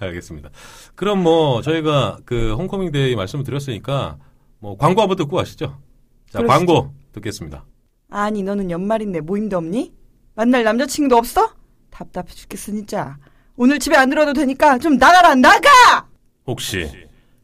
알겠습니다. 0.00 0.50
그럼 0.96 1.22
뭐 1.22 1.62
저희가 1.62 2.18
그 2.24 2.54
homecoming 2.54 2.90
day 2.90 3.14
말씀을 3.14 3.44
드렸으니까 3.44 4.16
뭐 4.58 4.76
광고 4.76 5.00
한번 5.00 5.16
듣고 5.16 5.36
가시죠. 5.36 5.78
자, 6.28 6.38
그러시죠. 6.40 6.46
광고 6.48 6.92
듣겠습니다. 7.12 7.64
아니, 8.10 8.42
너는 8.42 8.70
연말인데 8.70 9.20
모임도 9.20 9.56
없니? 9.58 9.92
만날 10.34 10.64
남자친구도 10.64 11.16
없어? 11.16 11.52
답답해 11.90 12.26
죽겠어, 12.28 12.72
진짜. 12.72 13.16
오늘 13.56 13.78
집에 13.78 13.96
안 13.96 14.08
들어도 14.10 14.32
되니까 14.32 14.78
좀 14.78 14.96
나가라, 14.96 15.34
나가! 15.34 16.06
혹시 16.46 16.90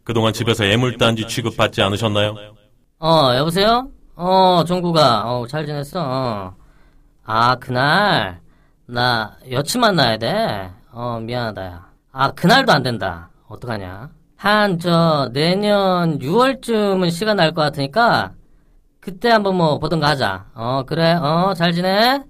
그동안 0.04 0.32
집에서 0.32 0.64
애물단지 0.64 1.26
취급받지 1.26 1.82
않으셨나요? 1.82 2.34
어, 3.00 3.32
여보세요? 3.36 3.88
어, 4.16 4.64
종구가, 4.66 5.30
어, 5.30 5.46
잘 5.46 5.66
지냈어? 5.66 6.00
어. 6.02 6.54
아, 7.24 7.54
그날, 7.56 8.40
나 8.86 9.36
여친 9.50 9.80
만나야 9.80 10.16
돼? 10.16 10.70
어, 10.90 11.20
미안하다, 11.22 11.64
야. 11.66 11.86
아, 12.10 12.30
그날도 12.32 12.72
안 12.72 12.82
된다. 12.82 13.28
어떡하냐? 13.48 14.10
한, 14.36 14.78
저, 14.78 15.30
내년 15.32 16.18
6월쯤은 16.18 17.10
시간 17.10 17.36
날 17.36 17.52
것 17.52 17.60
같으니까, 17.62 18.32
그때 18.98 19.30
한번 19.30 19.56
뭐, 19.56 19.78
보던가 19.78 20.08
하자. 20.08 20.46
어, 20.54 20.82
그래, 20.86 21.12
어, 21.14 21.52
잘 21.54 21.72
지내? 21.72 22.22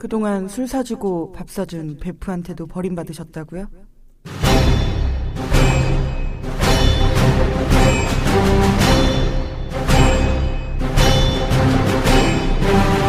그동안 0.00 0.48
술 0.48 0.66
사주고 0.66 1.30
밥 1.32 1.50
사준 1.50 1.98
베프한테도 2.00 2.66
버림받으셨다고요? 2.68 3.66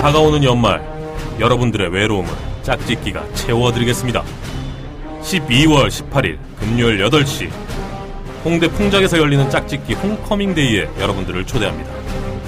다가오는 0.02 0.44
연말 0.44 0.82
여러분들의 1.40 1.94
외로움을 1.94 2.30
짝짓기가 2.64 3.36
채워드리겠습니다. 3.36 4.26
12월 5.22 5.88
18일 5.88 6.40
금요일 6.60 6.98
8시 7.06 7.50
홍대 8.44 8.68
풍작에서 8.68 9.18
열리는 9.18 9.50
짝짓기 9.50 9.94
homecoming 9.94 10.62
day에 10.62 10.90
여러분들을 11.00 11.46
초대합니다. 11.46 11.90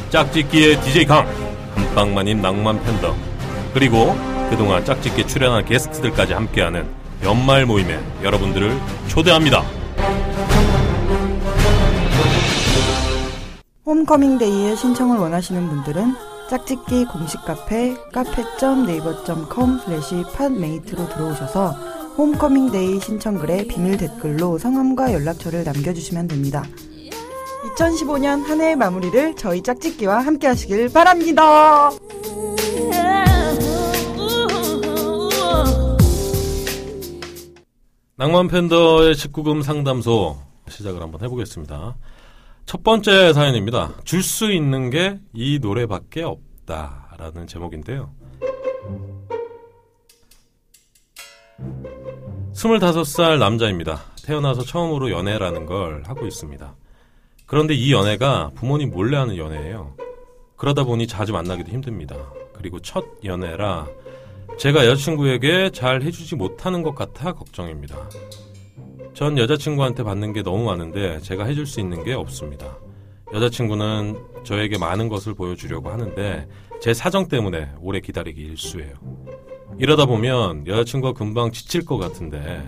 짝짓기의 0.09 0.81
DJ 0.81 1.05
강, 1.05 1.25
한방만인 1.75 2.41
낭만 2.41 2.83
팬더, 2.83 3.15
그리고 3.73 4.32
그동안 4.49 4.83
짝짓기에 4.85 5.25
출연한 5.25 5.65
게스트들까지 5.65 6.33
함께하는 6.33 6.87
연말 7.23 7.65
모임에 7.65 7.99
여러분들을 8.21 8.77
초대합니다. 9.07 9.63
homecoming 13.85 14.50
day에 14.50 14.75
신청을 14.75 15.17
원하시는 15.17 15.67
분들은 15.69 16.15
짝짓기 16.49 17.05
공식 17.05 17.43
카페 17.45 17.95
cafe.naver.com 18.11 19.79
slash 19.79 20.23
팟메이트로 20.35 21.09
들어오셔서 21.09 21.71
홈커밍데이 22.17 22.99
신청글에 22.99 23.65
비밀 23.67 23.97
댓글로 23.97 24.57
성함과 24.59 25.13
연락처를 25.13 25.63
남겨주시면 25.63 26.27
됩니다. 26.27 26.63
2015년 27.75 28.45
한 28.45 28.61
해의 28.61 28.75
마무리를 28.75 29.35
저희 29.35 29.61
짝짓기와 29.63 30.19
함께 30.19 30.47
하시길 30.47 30.89
바랍니다. 30.89 31.89
낭만 38.15 38.47
팬더의 38.47 39.13
19금 39.15 39.63
상담소 39.63 40.37
시작을 40.69 41.01
한번 41.01 41.21
해보겠습니다. 41.21 41.95
첫 42.65 42.83
번째 42.83 43.33
사연입니다. 43.33 43.91
줄 44.03 44.23
수 44.23 44.51
있는 44.51 44.89
게 44.89 45.19
이 45.33 45.59
노래밖에 45.59 46.23
없다라는 46.23 47.47
제목인데요. 47.47 48.11
25살 52.53 53.39
남자입니다. 53.39 54.01
태어나서 54.23 54.61
처음으로 54.61 55.11
연애라는 55.11 55.65
걸 55.65 56.03
하고 56.05 56.25
있습니다. 56.25 56.75
그런데 57.45 57.73
이 57.73 57.91
연애가 57.91 58.51
부모님 58.55 58.91
몰래 58.91 59.17
하는 59.17 59.37
연애예요. 59.37 59.95
그러다 60.55 60.83
보니 60.85 61.07
자주 61.07 61.33
만나기도 61.33 61.71
힘듭니다. 61.71 62.15
그리고 62.53 62.79
첫 62.79 63.03
연애라 63.25 63.87
제가 64.57 64.85
여자친구에게 64.85 65.71
잘 65.71 66.01
해주지 66.01 66.35
못하는 66.35 66.83
것 66.83 66.95
같아 66.95 67.33
걱정입니다. 67.33 67.97
전 69.13 69.37
여자친구한테 69.37 70.03
받는 70.03 70.33
게 70.33 70.41
너무 70.41 70.65
많은데 70.65 71.19
제가 71.19 71.45
해줄 71.45 71.65
수 71.65 71.79
있는 71.79 72.03
게 72.03 72.13
없습니다. 72.13 72.77
여자친구는 73.33 74.43
저에게 74.43 74.77
많은 74.77 75.09
것을 75.09 75.33
보여주려고 75.33 75.89
하는데 75.89 76.47
제 76.81 76.93
사정 76.93 77.27
때문에 77.27 77.69
오래 77.81 77.99
기다리기 77.99 78.41
일쑤예요. 78.41 78.93
이러다 79.79 80.05
보면 80.05 80.67
여자친구가 80.67 81.13
금방 81.17 81.51
지칠 81.51 81.85
것 81.85 81.97
같은데 81.97 82.63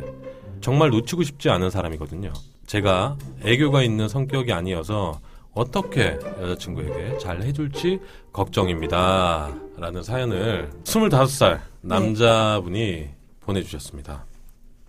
정말 0.62 0.90
놓치고 0.90 1.24
싶지 1.24 1.50
않은 1.50 1.70
사람이거든요. 1.70 2.34
제가 2.66 3.18
애교가 3.44 3.84
있는 3.84 4.08
성격이 4.08 4.52
아니어서 4.52 5.20
어떻게 5.56 6.20
여자친구에게 6.42 7.18
잘 7.18 7.42
해줄지 7.42 8.00
걱정입니다. 8.34 9.56
라는 9.78 10.04
사연을 10.04 10.70
25살 10.84 11.60
남자분이 11.82 13.10
보내주셨습니다. 13.40 14.26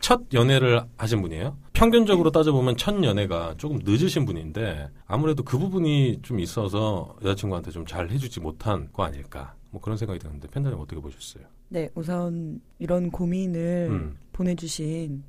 첫 0.00 0.22
연애를 0.34 0.82
하신 0.98 1.22
분이에요. 1.22 1.56
평균적으로 1.72 2.30
따져보면 2.30 2.76
첫 2.76 3.02
연애가 3.02 3.54
조금 3.58 3.78
늦으신 3.84 4.24
분인데 4.26 4.88
아무래도 5.06 5.42
그 5.42 5.56
부분이 5.58 6.20
좀 6.22 6.40
있어서 6.40 7.16
여자친구한테 7.24 7.70
좀 7.70 7.86
잘 7.86 8.10
해주지 8.10 8.40
못한 8.40 8.88
거 8.92 9.04
아닐까 9.04 9.54
뭐 9.70 9.80
그런 9.80 9.96
생각이 9.96 10.18
드는데 10.18 10.48
팬더님 10.48 10.78
어떻게 10.78 11.00
보셨어요? 11.00 11.44
네, 11.68 11.88
우선 11.94 12.60
이런 12.78 13.10
고민을 13.10 13.88
음. 13.90 14.16
보내주신 14.32 15.22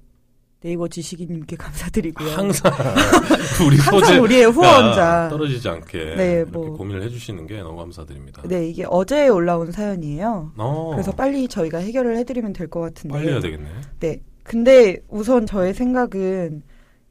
네이버 0.61 0.87
지식인님께 0.87 1.55
감사드리고요. 1.57 2.29
항상 2.31 2.71
우리 3.65 3.77
항상 3.77 4.21
우리의 4.23 4.45
후원자. 4.51 5.27
떨어지지 5.29 5.69
않게 5.69 6.15
네, 6.15 6.31
이렇게 6.37 6.51
뭐. 6.51 6.73
고민을 6.77 7.03
해주시는 7.03 7.45
게 7.47 7.61
너무 7.61 7.77
감사드립니다. 7.77 8.41
네, 8.47 8.67
이게 8.67 8.85
어제 8.89 9.27
올라온 9.27 9.71
사연이에요. 9.71 10.53
어, 10.57 10.91
그래서 10.93 11.11
빨리 11.11 11.47
저희가 11.47 11.77
해결을 11.77 12.17
해드리면 12.17 12.53
될 12.53 12.67
것 12.67 12.81
같은데. 12.81 13.13
빨리 13.15 13.29
해야 13.29 13.39
되겠네. 13.39 13.69
네. 13.99 14.19
근데 14.43 14.97
우선 15.09 15.45
저의 15.45 15.73
생각은 15.73 16.63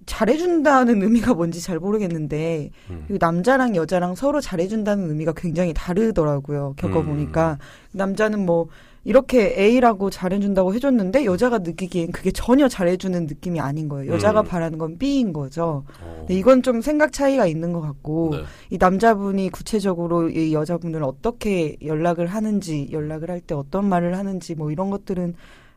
잘해준다는 0.07 1.03
의미가 1.03 1.35
뭔지 1.35 1.61
잘 1.63 1.79
모르겠는데 1.79 2.71
음. 2.91 3.07
이 3.11 3.17
남자랑 3.21 3.75
여자랑 3.75 4.15
서로 4.15 4.41
잘해준다는 4.41 5.09
의미가 5.11 5.33
굉장히 5.37 5.73
다르더라고요. 5.75 6.75
겪어보니까 6.77 7.59
음. 7.61 7.97
남자는 7.99 8.45
뭐 8.47 8.69
이렇게 9.07 9.55
A라고 9.57 10.11
잘해준다고 10.11 10.75
해줬는데 10.75 11.25
여자가 11.25 11.59
느끼기엔 11.59 12.11
그게 12.11 12.33
전혀 12.33 12.67
잘해주는 12.69 13.27
느낌이 13.27 13.61
아닌 13.61 13.89
거예요. 13.89 14.13
여자가 14.13 14.41
음. 14.41 14.47
바라는 14.47 14.79
건 14.79 14.99
B인 14.99 15.33
거죠. 15.33 15.85
어. 16.03 16.17
근데 16.19 16.35
이건 16.35 16.63
좀 16.63 16.81
생각 16.81 17.13
차이가 17.13 17.47
있는 17.47 17.73
것 17.73 17.81
같고 17.81 18.31
네. 18.33 18.43
이 18.71 18.79
남자분이 18.79 19.51
구체적으로 19.51 20.29
이 20.29 20.53
여자분을 20.53 21.05
어떻게 21.05 21.77
연락을 21.85 22.27
하는지 22.27 22.89
연락을 22.91 23.31
할 23.31 23.41
때 23.47 23.55
어떤 23.55 23.89
말을 23.89 24.19
하는지 24.19 24.57
뭐 24.57 24.73
이런 24.73 24.91
것들은 24.91 25.35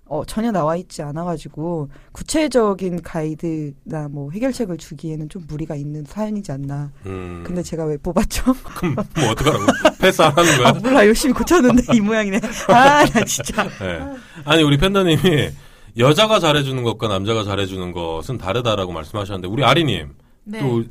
어, 0.09 0.25
전혀 0.25 0.51
나와 0.51 0.75
있지 0.75 1.03
않아가지고 1.03 1.89
구체적인 2.11 3.03
가이드나 3.03 4.07
뭐 4.09 4.31
해결책을 4.31 4.77
주기에는 4.77 5.29
좀 5.29 5.43
무리가 5.47 5.75
있는 5.75 6.03
사연이지 6.03 6.51
않나. 6.51 6.91
음. 7.05 7.43
근데 7.45 7.61
제가 7.61 7.85
왜 7.85 7.95
뽑았죠? 7.97 8.43
그럼 8.75 8.95
뭐 8.95 9.29
어떡하라고 9.29 9.63
패스 9.99 10.21
안 10.23 10.31
하는 10.35 10.57
거야? 10.57 10.67
아, 10.69 10.73
몰라 10.73 11.05
열심히 11.05 11.33
고쳤는데 11.33 11.83
이 11.95 12.01
모양이네. 12.01 12.39
아 12.69 13.05
나 13.05 13.23
진짜. 13.25 13.63
네. 13.79 13.99
아니 14.45 14.63
우리 14.63 14.77
팬더님이 14.77 15.49
여자가 15.97 16.39
잘해주는 16.39 16.81
것과 16.83 17.07
남자가 17.07 17.43
잘해주는 17.43 17.91
것은 17.91 18.37
다르다라고 18.39 18.91
말씀하셨는데 18.91 19.47
우리 19.47 19.63
아리님 19.63 20.15
네. 20.43 20.59
또 20.59 20.83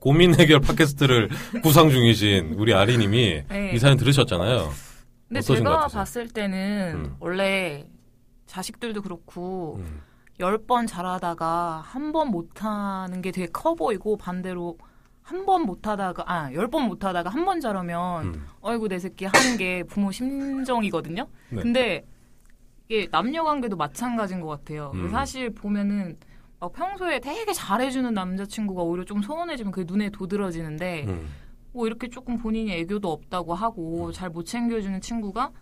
고민 0.00 0.34
해결 0.34 0.60
팟캐스트를 0.60 1.28
구상 1.62 1.90
중이신 1.90 2.54
우리 2.58 2.74
아리님이 2.74 3.42
네. 3.48 3.72
이 3.74 3.78
사연 3.78 3.96
들으셨잖아요. 3.96 4.70
근데 5.28 5.40
제가? 5.40 5.86
봤을 5.86 6.26
때는 6.28 6.92
음. 6.96 7.14
원래 7.20 7.86
자식들도 8.60 9.02
그렇고 9.02 9.76
음. 9.78 10.02
열번 10.40 10.86
잘하다가 10.86 11.82
한 11.86 12.12
번 12.12 12.28
못하는 12.30 13.22
게 13.22 13.30
되게 13.30 13.46
커 13.52 13.74
보이고 13.74 14.16
반대로 14.16 14.76
한 15.22 15.46
번 15.46 15.62
못하다가 15.62 16.24
아열번 16.26 16.88
못하다가 16.88 17.30
한 17.30 17.44
번 17.44 17.60
잘하면 17.60 18.24
음. 18.26 18.46
어이구 18.60 18.88
내 18.88 18.98
새끼 18.98 19.26
하는 19.26 19.56
게 19.56 19.84
부모 19.84 20.10
심정이거든요. 20.10 21.26
네. 21.50 21.62
근데 21.62 22.04
이게 22.88 23.06
남녀 23.12 23.44
관계도 23.44 23.76
마찬가지인 23.76 24.40
것 24.40 24.48
같아요. 24.48 24.90
음. 24.94 25.08
사실 25.10 25.50
보면은 25.50 26.16
막 26.58 26.72
평소에 26.72 27.20
되게 27.20 27.52
잘해주는 27.52 28.12
남자친구가 28.12 28.82
오히려 28.82 29.04
좀 29.04 29.22
소원해지면 29.22 29.70
그게 29.70 29.84
눈에 29.90 30.10
도드러지는데 30.10 31.04
음. 31.06 31.28
뭐 31.72 31.86
이렇게 31.86 32.08
조금 32.08 32.36
본인이 32.38 32.72
애교도 32.72 33.12
없다고 33.12 33.54
하고 33.54 34.10
잘 34.10 34.30
못 34.30 34.42
챙겨주는 34.44 35.00
친구가 35.00 35.52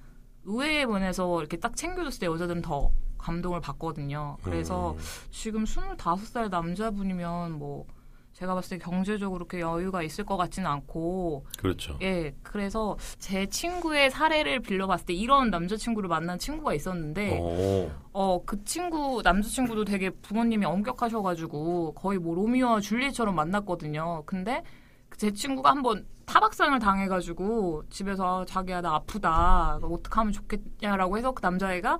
의외의 0.48 0.86
면에서 0.86 1.38
이렇게 1.40 1.58
딱 1.58 1.76
챙겨줬을 1.76 2.20
때 2.20 2.26
여자들은 2.26 2.62
더 2.62 2.90
감동을 3.18 3.60
받거든요. 3.60 4.38
그래서 4.42 4.92
음. 4.92 4.98
지금 5.30 5.64
25살 5.64 6.48
남자분이면 6.50 7.52
뭐 7.52 7.86
제가 8.32 8.54
봤을 8.54 8.78
때 8.78 8.84
경제적으로 8.84 9.46
그렇게 9.46 9.60
여유가 9.60 10.02
있을 10.02 10.24
것 10.24 10.36
같지는 10.36 10.70
않고 10.70 11.44
그렇죠. 11.58 11.98
예 12.02 12.32
그래서 12.42 12.96
제 13.18 13.46
친구의 13.46 14.10
사례를 14.10 14.60
빌려봤을 14.60 15.06
때 15.06 15.12
이런 15.12 15.50
남자친구를 15.50 16.08
만난 16.08 16.38
친구가 16.38 16.72
있었는데 16.72 17.38
오. 17.40 17.90
어그 18.12 18.64
친구 18.64 19.22
남자친구도 19.24 19.84
되게 19.84 20.10
부모님이 20.10 20.66
엄격하셔가지고 20.66 21.94
거의 21.94 22.20
뭐 22.20 22.36
로미오와 22.36 22.80
줄리엣처럼 22.80 23.34
만났거든요. 23.34 24.22
근데 24.24 24.62
그제 25.08 25.32
친구가 25.32 25.70
한번 25.70 26.06
타박상을 26.28 26.78
당해가지고 26.78 27.84
집에서 27.88 28.44
자기야 28.44 28.82
나 28.82 28.96
아프다 28.96 29.78
어떻게 29.82 30.14
하면 30.14 30.32
좋겠냐라고 30.32 31.16
해서 31.16 31.32
그 31.32 31.40
남자애가 31.42 31.98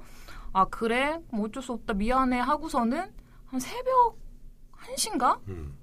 아 0.53 0.65
그래 0.67 1.19
뭐 1.31 1.47
어쩔 1.47 1.63
수 1.63 1.73
없다 1.73 1.95
미안해 1.95 2.39
하고서는 2.39 3.11
한 3.47 3.61
새벽 3.61 4.19
1시인가 4.77 5.41
음. 5.49 5.75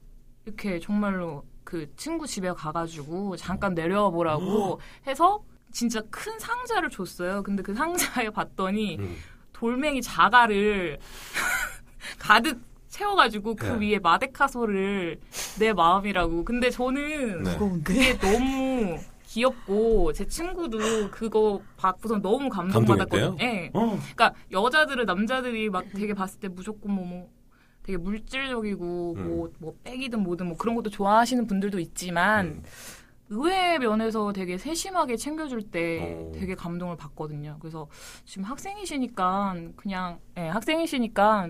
이렇게 0.46 0.80
정말로 0.80 1.44
그 1.64 1.92
친구 1.96 2.28
집에 2.28 2.52
가가지고 2.52 3.36
잠깐 3.36 3.74
내려와 3.74 4.12
보라고 4.12 4.80
해서 5.08 5.44
진짜 5.72 6.02
큰 6.12 6.38
상자를 6.38 6.90
줬어요. 6.90 7.42
근데 7.42 7.64
그 7.64 7.74
상자에 7.74 8.30
봤더니 8.30 8.98
음. 9.00 9.16
돌멩이 9.54 10.04
자갈을 10.04 11.00
가득 12.20 12.62
채워가지고 12.90 13.56
그 13.56 13.66
네. 13.66 13.94
위에 13.94 14.00
마데카소를 14.00 15.20
내 15.60 15.74
마음이라고. 15.74 16.46
근데 16.46 16.70
저는 16.70 17.44
네. 17.44 17.58
그게 17.84 18.18
너무 18.18 18.98
귀엽고 19.28 20.14
제 20.14 20.28
친구도 20.28 21.10
그거 21.12 21.62
받고서 21.78 22.22
너무 22.22 22.50
감동받았거든요. 22.50 23.38
예. 23.42 23.70
어. 23.74 23.98
그러니까 23.98 24.34
여자들은 24.52 25.06
남자들이 25.06 25.70
막 25.70 25.86
되게 25.94 26.14
봤을 26.14 26.40
때 26.40 26.48
무조건 26.48 26.94
뭐, 26.94 27.06
뭐 27.06 27.30
되게 27.84 27.98
물질적이고 27.98 29.14
음. 29.18 29.28
뭐, 29.28 29.52
뭐 29.60 29.76
백이든 29.84 30.22
뭐든 30.24 30.48
뭐 30.48 30.58
그런 30.58 30.76
것도 30.76 30.90
좋아하시는 30.90 31.46
분들도 31.48 31.80
있지만 31.80 32.46
음. 32.46 32.64
의외의 33.30 33.80
면에서 33.80 34.32
되게 34.34 34.58
세심하게 34.58 35.18
챙겨줄 35.18 35.64
때 35.64 36.16
오. 36.16 36.32
되게 36.34 36.56
감동을 36.56 36.96
받거든요. 36.96 37.58
그래서 37.60 37.88
지금 38.24 38.44
학생이시니까 38.44 39.56
그냥 39.76 40.20
예, 40.38 40.48
학생이시니까 40.48 41.50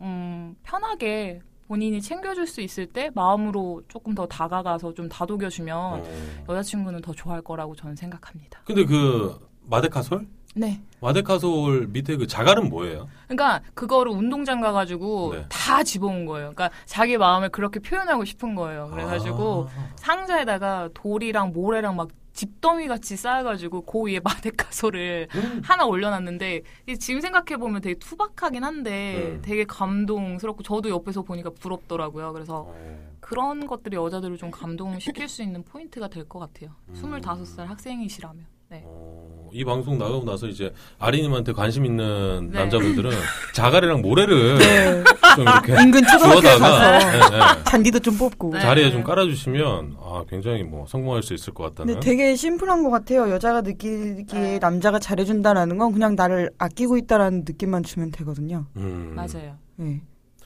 음, 0.00 0.56
편하게 0.64 1.40
본인이 1.72 2.02
챙겨줄 2.02 2.46
수 2.46 2.60
있을 2.60 2.84
때 2.84 3.10
마음으로 3.14 3.80
조금 3.88 4.14
더 4.14 4.26
다가가서 4.26 4.92
좀 4.92 5.08
다독여주면 5.08 5.74
어. 5.74 6.04
여자친구는 6.46 7.00
더 7.00 7.14
좋아할 7.14 7.40
거라고 7.40 7.74
저는 7.74 7.96
생각합니다. 7.96 8.60
근데 8.66 8.84
그 8.84 9.40
마데카솔? 9.62 10.26
네. 10.54 10.82
마데카솔 11.00 11.86
밑에 11.86 12.16
그 12.16 12.26
자갈은 12.26 12.68
뭐예요? 12.68 13.08
그러니까 13.26 13.62
그거를 13.72 14.12
운동장 14.12 14.60
가가지고 14.60 15.32
네. 15.32 15.46
다 15.48 15.82
집어온 15.82 16.26
거예요. 16.26 16.52
그러니까 16.52 16.68
자기 16.84 17.16
마음을 17.16 17.48
그렇게 17.48 17.80
표현하고 17.80 18.26
싶은 18.26 18.54
거예요. 18.54 18.90
그래가지고 18.90 19.68
아. 19.74 19.88
상자에다가 19.96 20.90
돌이랑 20.92 21.54
모래랑 21.54 21.96
막 21.96 22.08
집더미 22.32 22.88
같이 22.88 23.16
쌓아가지고 23.16 23.82
그 23.82 24.00
위에 24.02 24.20
마데카소를 24.24 25.28
음. 25.34 25.62
하나 25.64 25.84
올려놨는데 25.84 26.62
지금 26.98 27.20
생각해 27.20 27.58
보면 27.58 27.80
되게 27.80 27.98
투박하긴 27.98 28.64
한데 28.64 29.34
음. 29.36 29.42
되게 29.42 29.64
감동스럽고 29.64 30.62
저도 30.62 30.88
옆에서 30.90 31.22
보니까 31.22 31.50
부럽더라고요. 31.50 32.32
그래서 32.32 32.66
어. 32.68 33.12
그런 33.20 33.66
것들이 33.66 33.96
여자들을 33.96 34.36
좀 34.38 34.50
감동시킬 34.50 35.28
수 35.28 35.42
있는 35.42 35.62
포인트가 35.62 36.08
될 36.08 36.22
것 36.28 36.38
같아요. 36.38 36.70
음. 36.88 36.94
25살 36.94 37.66
학생이시라면. 37.66 38.46
네. 38.72 38.82
어, 38.86 39.50
이 39.52 39.64
방송 39.64 39.98
나가고 39.98 40.24
나서 40.24 40.46
이제 40.46 40.72
아리님한테 40.98 41.52
관심 41.52 41.84
있는 41.84 42.48
네. 42.50 42.58
남자분들은 42.58 43.10
자갈이랑 43.52 44.00
모래를 44.00 44.58
네. 44.58 45.04
좀 45.36 45.42
이렇게 45.44 45.82
인근 45.82 46.02
초등학교에 46.06 46.40
주워다가 46.40 46.98
네, 46.98 47.18
네. 47.18 47.64
잔디도 47.64 47.98
좀 47.98 48.16
뽑고. 48.16 48.54
네. 48.54 48.60
자리에 48.60 48.90
좀 48.90 49.04
깔아주시면 49.04 49.96
아 50.00 50.24
굉장히 50.26 50.62
뭐 50.62 50.86
성공할 50.86 51.22
수 51.22 51.34
있을 51.34 51.52
것 51.52 51.64
같다는. 51.64 51.94
근데 51.94 52.06
되게 52.06 52.34
심플한 52.34 52.82
것 52.82 52.90
같아요. 52.90 53.28
여자가 53.30 53.60
느끼기에 53.60 54.40
네. 54.40 54.58
남자가 54.58 54.98
잘해준다라는 54.98 55.76
건 55.76 55.92
그냥 55.92 56.14
나를 56.16 56.50
아끼고 56.56 56.96
있다라는 56.96 57.44
느낌만 57.46 57.82
주면 57.82 58.10
되거든요. 58.10 58.64
음. 58.76 59.12
맞아요. 59.14 59.56
네. 59.76 60.00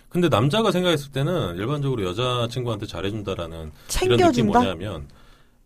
근데 0.08 0.28
남자가 0.28 0.72
생각했을 0.72 1.12
때는 1.12 1.56
일반적으로 1.56 2.04
여자 2.04 2.48
친구한테 2.50 2.86
잘해준다라는 2.86 3.56
이런 3.56 3.70
느낌 3.70 4.18
챙겨준다? 4.18 4.60
뭐냐면 4.60 5.06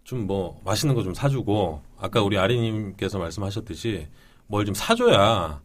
좀 0.04 0.26
뭐 0.26 0.60
맛있는 0.64 0.94
거 0.94 1.02
좀 1.02 1.14
사주고 1.14 1.80
아까 1.98 2.22
우리 2.22 2.38
아리님께서 2.38 3.18
말씀하셨듯이 3.18 4.06
뭘 4.46 4.64
좀 4.64 4.74
사줘야 4.74 5.60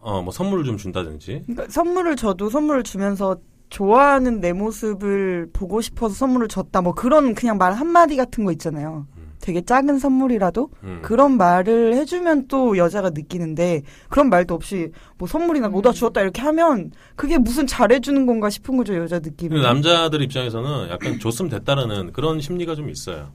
어 0.00 0.22
뭐 0.22 0.32
선물을 0.32 0.64
좀 0.64 0.76
준다든지 0.76 1.42
그러니까 1.46 1.66
선물을 1.70 2.16
줘도 2.16 2.50
선물을 2.50 2.82
주면서 2.82 3.36
좋아하는 3.70 4.40
내 4.40 4.52
모습을 4.52 5.48
보고 5.52 5.80
싶어서 5.80 6.14
선물을 6.14 6.46
줬다. 6.48 6.80
뭐 6.82 6.92
그런 6.94 7.34
그냥 7.34 7.56
말 7.58 7.72
한마디 7.72 8.14
같은 8.16 8.44
거 8.44 8.52
있잖아요. 8.52 9.06
음. 9.16 9.32
되게 9.40 9.62
작은 9.62 9.98
선물이라도 9.98 10.70
음. 10.84 11.00
그런 11.02 11.36
말을 11.36 11.94
해주면 11.96 12.46
또 12.48 12.76
여자가 12.76 13.10
느끼는데 13.10 13.82
그런 14.10 14.28
말도 14.30 14.54
없이 14.54 14.90
뭐 15.18 15.26
선물이나 15.26 15.68
뭐다 15.70 15.92
주었다 15.92 16.20
이렇게 16.20 16.40
하면 16.42 16.92
그게 17.16 17.36
무슨 17.38 17.66
잘해주는 17.66 18.26
건가 18.26 18.48
싶은 18.50 18.76
거죠 18.76 18.94
여자 18.96 19.18
느낌이. 19.18 19.60
남자들 19.60 20.22
입장에서는 20.22 20.90
약간 20.90 21.18
줬으면 21.18 21.50
됐다라는 21.50 22.12
그런 22.12 22.40
심리가 22.40 22.74
좀 22.76 22.88
있어요. 22.90 23.32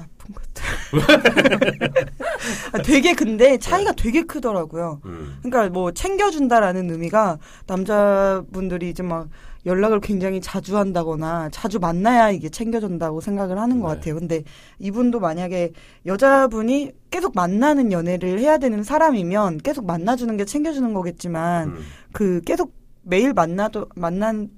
나쁜 0.00 0.34
것들. 0.34 0.64
아, 2.72 2.78
되게 2.82 3.14
근데 3.14 3.58
차이가 3.58 3.92
되게 3.92 4.22
크더라고요. 4.22 5.00
음. 5.04 5.38
그러니까 5.42 5.70
뭐 5.72 5.92
챙겨준다라는 5.92 6.90
의미가 6.90 7.38
남자분들이 7.66 8.90
이제 8.90 9.02
막 9.02 9.28
연락을 9.66 10.00
굉장히 10.00 10.40
자주 10.40 10.78
한다거나 10.78 11.50
자주 11.50 11.78
만나야 11.78 12.30
이게 12.30 12.48
챙겨준다고 12.48 13.20
생각을 13.20 13.58
하는 13.58 13.80
것 13.80 13.88
네. 13.88 13.94
같아요. 13.94 14.14
근데 14.14 14.42
이분도 14.78 15.20
만약에 15.20 15.72
여자분이 16.06 16.92
계속 17.10 17.34
만나는 17.34 17.92
연애를 17.92 18.38
해야 18.38 18.56
되는 18.56 18.82
사람이면 18.82 19.58
계속 19.58 19.84
만나주는 19.84 20.34
게 20.38 20.44
챙겨주는 20.46 20.94
거겠지만 20.94 21.68
음. 21.68 21.78
그 22.12 22.40
계속 22.42 22.74
매일 23.02 23.34
만나도 23.34 23.88
만나는 23.94 24.48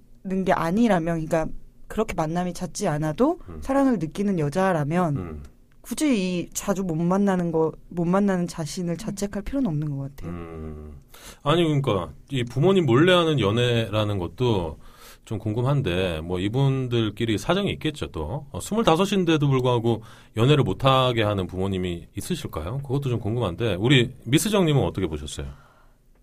게 0.44 0.52
아니라면 0.52 1.26
그러니까 1.26 1.46
그렇게 1.92 2.14
만남이 2.14 2.54
잦지 2.54 2.88
않아도 2.88 3.38
음. 3.50 3.58
사랑을 3.60 3.98
느끼는 3.98 4.38
여자라면 4.38 5.16
음. 5.18 5.42
굳이 5.82 6.38
이 6.38 6.50
자주 6.54 6.82
못 6.84 6.94
만나는 6.94 7.52
거 7.52 7.72
못 7.90 8.06
만나는 8.06 8.46
자신을 8.48 8.96
자책할 8.96 9.42
필요는 9.42 9.66
없는 9.68 9.90
것 9.94 10.16
같아요. 10.16 10.30
음. 10.30 10.94
아니 11.42 11.62
그러니까 11.62 12.14
이 12.30 12.44
부모님 12.44 12.86
몰래 12.86 13.12
하는 13.12 13.38
연애라는 13.38 14.16
것도 14.16 14.78
좀 15.26 15.38
궁금한데 15.38 16.22
뭐 16.22 16.40
이분들끼리 16.40 17.36
사정이 17.36 17.70
있겠죠 17.72 18.06
또 18.06 18.46
어, 18.52 18.58
25인데도 18.58 19.50
불구하고 19.50 20.02
연애를 20.38 20.64
못하게 20.64 21.22
하는 21.22 21.46
부모님이 21.46 22.08
있으실까요? 22.16 22.78
그것도 22.78 23.10
좀 23.10 23.20
궁금한데 23.20 23.74
우리 23.74 24.14
미스정님은 24.24 24.82
어떻게 24.82 25.06
보셨어요? 25.06 25.46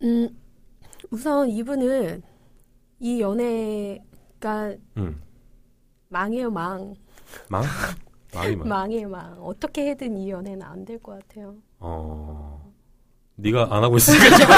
음, 0.02 0.30
우선 1.12 1.48
이분은 1.48 2.24
이 3.02 3.22
연애가 3.22 4.74
음. 4.98 5.29
망해요, 6.14 6.50
망. 6.50 6.96
망? 7.48 7.64
망이 8.34 8.56
망. 8.56 8.68
망해요, 8.68 9.10
망. 9.10 9.36
어떻게 9.40 9.90
해든 9.90 10.18
이 10.18 10.30
연애는 10.30 10.62
안 10.64 10.84
될 10.86 10.98
것 11.02 11.20
같아요. 11.20 11.56
어. 11.80 12.68
네가 13.36 13.68
안 13.72 13.84
하고 13.84 13.96
있으니까 13.98 14.36
지금 14.36 14.54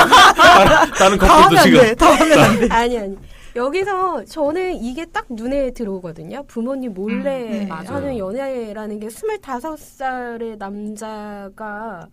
다른, 0.97 1.17
커플도 1.17 1.27
하면 1.27 1.57
안 1.57 1.63
지금 1.65 1.81
돼. 1.81 1.93
다 1.95 2.11
하면 2.15 2.39
안 2.39 2.59
돼. 2.59 2.67
아니, 2.73 2.97
아니. 2.97 3.17
여기서 3.55 4.23
저는 4.25 4.75
이게 4.81 5.05
딱 5.05 5.25
눈에 5.29 5.71
들어오거든요. 5.71 6.43
부모님 6.47 6.93
몰래 6.93 7.63
음, 7.63 7.65
네. 7.65 7.69
하는 7.69 8.17
연애라는 8.17 8.99
게 9.01 9.07
25살의 9.07 10.57
남자가, 10.57 12.07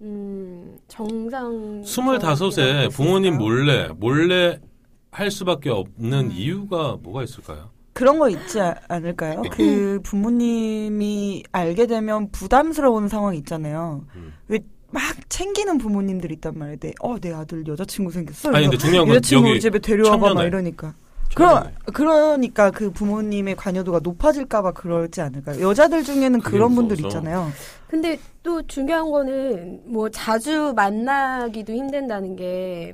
음, 0.00 0.76
정상. 0.88 1.82
25세 1.82 2.92
부모님 2.92 3.38
몰래 3.38 3.88
몰래 3.96 4.60
할 5.12 5.30
수밖에 5.30 5.70
없는 5.70 6.32
이유가 6.32 6.96
뭐가 7.00 7.22
있을까요? 7.22 7.70
그런 7.98 8.20
거 8.20 8.28
있지 8.28 8.60
아- 8.60 8.76
않을까요? 8.86 9.42
그 9.50 9.98
부모님이 10.04 11.42
알게 11.50 11.88
되면 11.88 12.30
부담스러운 12.30 13.08
상황 13.08 13.34
있잖아요. 13.34 14.04
음. 14.14 14.32
왜막 14.46 15.28
챙기는 15.28 15.78
부모님들 15.78 16.30
있단 16.30 16.56
말이에요. 16.56 16.78
내, 16.78 16.92
어, 17.00 17.18
내 17.18 17.32
아들 17.32 17.66
여자친구 17.66 18.12
생겼어. 18.12 18.50
아니 18.50 18.66
근데 18.66 18.78
중요한 18.78 19.08
건 19.08 19.16
여자친구 19.16 19.48
우리 19.50 19.60
집에 19.60 19.80
데려와봐 19.80 20.32
막. 20.32 20.44
이러니까. 20.44 20.94
그러. 21.34 21.64
그러니까 21.92 22.70
그 22.70 22.90
부모님의 22.92 23.56
관여도가 23.56 23.98
높아질까봐 24.04 24.72
그러지 24.74 25.20
않을까요? 25.20 25.60
여자들 25.60 26.04
중에는 26.04 26.38
그런 26.40 26.76
분들. 26.76 27.00
있잖아요. 27.00 27.50
근데 27.88 28.16
또 28.44 28.64
중요한 28.64 29.10
거는 29.10 29.82
뭐 29.86 30.08
자주 30.08 30.72
만나기도 30.76 31.72
힘든다는 31.72 32.36
게 32.36 32.92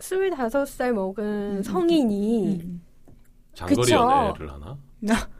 25살 0.00 0.92
먹은 0.92 1.62
성인이 1.62 2.60
음. 2.62 2.82
장거리 3.58 3.76
그쵸. 3.76 3.94
연애를 3.96 4.52
하나? 4.52 4.78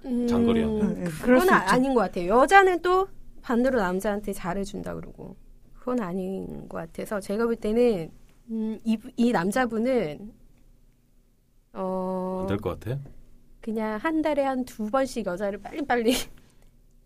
음, 0.05 0.27
장거리 0.27 0.61
연애. 0.63 0.83
네, 0.95 1.05
그럴 1.23 1.39
그건 1.41 1.47
수 1.47 1.53
아-. 1.55 1.73
아닌 1.73 1.95
것 1.95 2.01
같아요. 2.01 2.29
여자는 2.41 2.83
또 2.83 3.07
반대로 3.43 3.79
남자한테 3.79 4.33
잘해준다 4.33 4.95
그러고 4.95 5.37
그건 5.79 6.01
아닌 6.01 6.69
것 6.69 6.79
같아서 6.79 7.21
제가 7.21 7.47
볼 7.47 7.55
때는 7.55 8.11
음, 8.51 8.79
이, 8.85 8.99
이 9.17 9.31
남자분은 9.31 10.33
어 11.75 12.43
안 12.43 12.47
될 12.49 12.57
것 12.59 12.81
같아? 12.81 12.99
그냥 13.61 13.99
한 13.99 14.21
달에 14.23 14.43
한 14.43 14.65
두 14.65 14.91
번씩 14.91 15.27
여자를 15.27 15.61
빨리빨리 15.61 16.15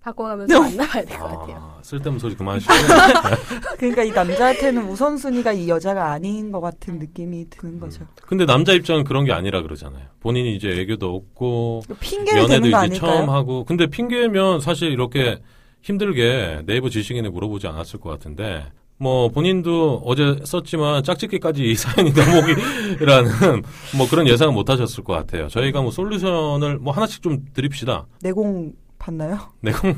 바꿔가면서 0.03 0.61
만나봐야 0.61 1.05
될 1.05 1.19
것 1.19 1.27
같아요. 1.27 1.57
아, 1.59 1.79
쓸데없는 1.83 2.19
소리 2.19 2.35
그만하시고 2.35 2.73
그러니까 3.79 4.03
이 4.03 4.11
남자한테는 4.11 4.89
우선순위가 4.89 5.53
이 5.53 5.69
여자가 5.69 6.11
아닌 6.13 6.51
것 6.51 6.61
같은 6.61 6.99
느낌이 6.99 7.47
드는 7.51 7.79
거죠. 7.81 8.07
근데 8.27 8.45
남자 8.47 8.73
입장은 8.73 9.05
그런 9.05 9.25
게 9.25 9.33
아니라 9.33 9.63
그러잖아요. 9.63 10.05
본인이 10.21 10.55
이제 10.57 10.69
애교도 10.71 11.15
없고 11.15 11.83
핑계를 12.01 12.43
연애도 12.43 12.49
대는 12.55 12.69
이제 12.69 12.71
거 12.73 12.77
아닐까요? 12.79 13.11
처음 13.19 13.31
하고 13.31 13.65
근데 13.65 13.87
핑계면 13.87 14.61
사실 14.61 14.91
이렇게 14.91 15.39
힘들게 15.83 16.63
네이버 16.67 16.89
지식인에 16.89 17.29
물어보지 17.29 17.67
않았을 17.67 18.01
것 18.01 18.11
같은데 18.11 18.67
뭐 18.99 19.29
본인도 19.31 20.03
어제 20.05 20.37
썼지만 20.45 21.03
짝짓기까지 21.03 21.65
이 21.65 21.75
사연이 21.75 22.13
넘어오기라는 22.15 23.63
뭐 23.97 24.09
그런 24.09 24.29
예상은 24.29 24.55
못 24.55 24.71
하셨을 24.71 25.03
것 25.03 25.13
같아요. 25.13 25.49
저희가 25.49 25.83
뭐 25.83 25.91
솔루션을 25.91 26.79
뭐 26.79 26.93
하나씩 26.93 27.21
좀 27.21 27.45
드립시다. 27.53 28.07
내공 28.23 28.73
봤나요? 29.03 29.37
내국 29.61 29.97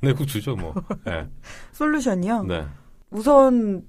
내국 0.00 0.26
주죠 0.26 0.56
뭐. 0.56 0.74
네. 1.04 1.28
솔루션이요? 1.72 2.44
네. 2.44 2.64
우선 3.10 3.84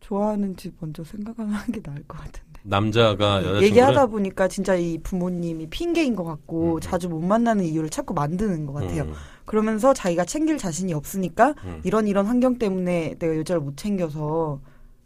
좋아하는지 0.00 0.72
먼저 0.80 1.04
생각하는 1.04 1.52
게 1.70 1.82
나을 1.82 2.02
것 2.08 2.16
같은데. 2.18 2.60
남자가 2.62 3.36
여자친구를 3.36 3.62
얘기하다 3.62 4.06
보니까 4.06 4.48
진짜 4.48 4.74
이 4.74 4.96
부모님이 5.02 5.66
핑계인 5.68 6.16
것 6.16 6.24
같고 6.24 6.76
음. 6.76 6.80
자주 6.80 7.10
못 7.10 7.20
만나는 7.20 7.64
이유를 7.64 7.90
자꾸 7.90 8.14
만드는 8.14 8.64
것 8.64 8.72
같아요. 8.72 9.02
음, 9.02 9.12
그러면서 9.44 9.92
자기가 9.92 10.24
챙길 10.24 10.56
자신이 10.56 10.94
없으니까 10.94 11.54
음. 11.64 11.82
이런 11.84 12.06
이런 12.08 12.24
환경 12.24 12.56
때문에 12.56 13.16
내가 13.18 13.36
여자를 13.36 13.60
못 13.60 13.76
챙겨서 13.76 14.60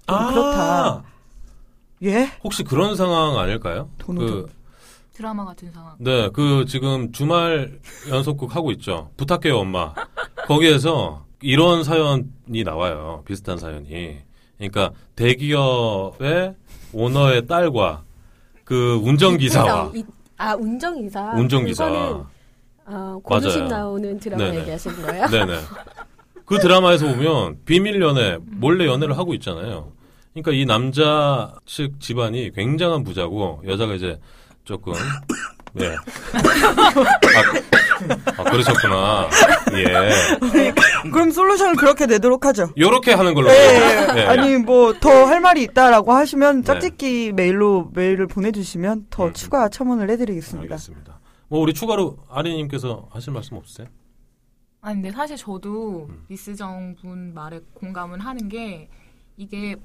좀 0.07 0.17
아, 0.17 0.31
그렇다. 0.31 1.05
예? 2.05 2.31
혹시 2.45 2.63
그런 2.63 2.95
상황 2.95 3.37
아닐까요? 3.39 3.91
돈그 3.99 4.47
드라마 5.19 5.45
같은 5.45 5.73
상황. 5.73 5.97
네, 5.99 6.31
그 6.33 6.65
지금 6.69 7.11
주말 7.11 7.81
연속극 8.09 8.55
하고 8.55 8.71
있죠. 8.71 9.11
부탁해요, 9.17 9.59
엄마. 9.59 9.93
거기에서 10.47 11.25
이런 11.43 11.83
사연이 11.83 12.63
나와요. 12.65 13.25
비슷한 13.27 13.59
사연이. 13.59 14.19
그러니까 14.59 14.93
대기업의 15.17 16.55
오너의 16.93 17.47
딸과 17.49 18.05
그 18.63 19.01
운전기사와 19.03 19.91
이- 19.97 20.05
아 20.37 20.55
운전기사. 20.55 21.33
운전기사. 21.35 22.25
아, 22.87 23.19
고두심 23.23 23.65
맞아요. 23.65 23.71
나오는 23.77 24.21
드라마 24.21 24.45
네네. 24.45 24.61
얘기하시는 24.61 25.03
거예요? 25.03 25.27
네네. 25.35 25.59
그 26.47 26.59
드라마에서 26.61 27.07
보면 27.09 27.59
비밀 27.65 28.01
연애, 28.01 28.39
몰래 28.47 28.87
연애를 28.87 29.19
하고 29.19 29.35
있잖아요. 29.35 29.91
그러니까 30.33 30.53
이 30.53 30.65
남자 30.65 31.55
측 31.67 31.99
집안이 32.01 32.53
굉장한 32.53 33.03
부자고 33.03 33.63
여자가 33.67 33.95
이제 33.95 34.19
조금 34.69 34.93
예. 35.81 35.87
아, 38.37 38.43
아, 38.43 38.45
그러셨구나. 38.45 39.29
예. 39.73 40.73
그럼 41.11 41.31
솔루션을 41.31 41.77
그렇게 41.77 42.05
내도록 42.05 42.45
하죠. 42.45 42.69
요렇게 42.77 43.15
하는 43.15 43.33
걸로. 43.33 43.49
예. 43.49 44.09
예. 44.17 44.21
아니 44.27 44.57
뭐 44.59 44.93
더 45.01 45.09
할 45.27 45.41
말이 45.41 45.63
있다라고 45.63 46.13
하시면 46.13 46.59
네. 46.59 46.65
짝짓기 46.65 47.33
메일로 47.33 47.93
메일을 47.95 48.27
보내주시면 48.27 49.07
더 49.09 49.29
음. 49.29 49.33
추가 49.33 49.69
첨언을 49.71 50.11
해드리겠습니다. 50.11 50.75
알겠습니다. 50.75 51.19
뭐 51.49 51.61
우리 51.61 51.73
추가로 51.73 52.19
아리님께서 52.29 53.09
하실 53.11 53.33
말씀 53.33 53.57
없으세요? 53.57 53.87
아니 54.83 54.97
근데 54.97 55.11
사실 55.13 55.37
저도 55.39 56.09
음. 56.11 56.25
미스정 56.29 56.97
분 57.01 57.33
말에 57.33 57.61
공감은 57.75 58.21
하는 58.21 58.49
게 58.51 58.91
이게 59.39 59.77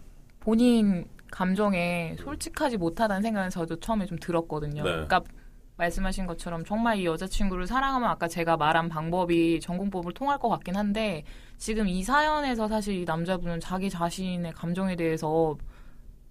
본인 0.42 1.06
감정에 1.34 2.16
솔직하지 2.20 2.78
못하다는 2.78 3.24
생각은 3.24 3.50
저도 3.50 3.80
처음에 3.80 4.06
좀 4.06 4.20
들었거든요. 4.20 4.84
네. 4.84 4.92
그러니까 4.92 5.22
말씀하신 5.78 6.28
것처럼 6.28 6.64
정말 6.64 7.00
이 7.00 7.06
여자친구를 7.06 7.66
사랑하면 7.66 8.08
아까 8.08 8.28
제가 8.28 8.56
말한 8.56 8.88
방법이 8.88 9.60
전공법을 9.60 10.14
통할 10.14 10.38
것 10.38 10.48
같긴 10.50 10.76
한데 10.76 11.24
지금 11.58 11.88
이 11.88 12.04
사연에서 12.04 12.68
사실 12.68 12.94
이 12.94 13.06
남자분은 13.06 13.60
자기 13.60 13.90
자신의 13.90 14.54
감정에 14.54 14.96
대해서 14.96 15.58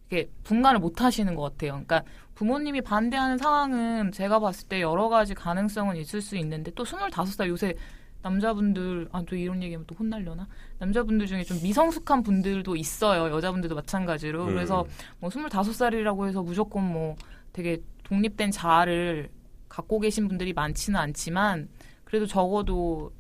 이게 0.07 0.31
분간을 0.45 0.79
못 0.79 1.03
하시는 1.03 1.35
것 1.35 1.43
같아요. 1.43 1.73
그러니까 1.73 2.05
부모님이 2.37 2.83
반대하는 2.83 3.39
상황은 3.39 4.13
제가 4.13 4.39
봤을 4.39 4.69
때 4.69 4.81
여러 4.81 5.09
가지 5.09 5.35
가능성은 5.35 5.97
있을 5.97 6.21
수 6.21 6.37
있는데 6.37 6.71
또 6.77 6.85
25살 6.85 7.49
요새 7.49 7.75
남자분들 8.23 9.09
아 9.13 9.23
또 9.23 9.37
이런 9.37 9.63
얘기하면 9.63 9.87
또 9.87 9.95
혼날려나 9.95 10.49
남자분들 10.79 11.27
중에 11.27 11.43
좀 11.45 11.61
미성숙한 11.63 12.23
분들도 12.23 12.77
있어요 12.77 13.35
여자분들도 13.35 13.75
마찬가지로 13.75 14.45
음. 14.45 14.55
그래서 14.55 14.87
뭐 15.21 15.31
25살이라고 15.31 16.27
해서 16.29 16.43
무조건 16.43 16.85
뭐 16.93 17.17
되게 17.53 17.79
독립된 18.05 18.51
자아를 18.51 19.31
갖고 19.69 20.01
계신 20.01 20.29
분들이 20.29 20.53
많지는 20.53 20.99
않지만 21.01 21.69
그래도 22.05 22.27
적어도 22.27 23.13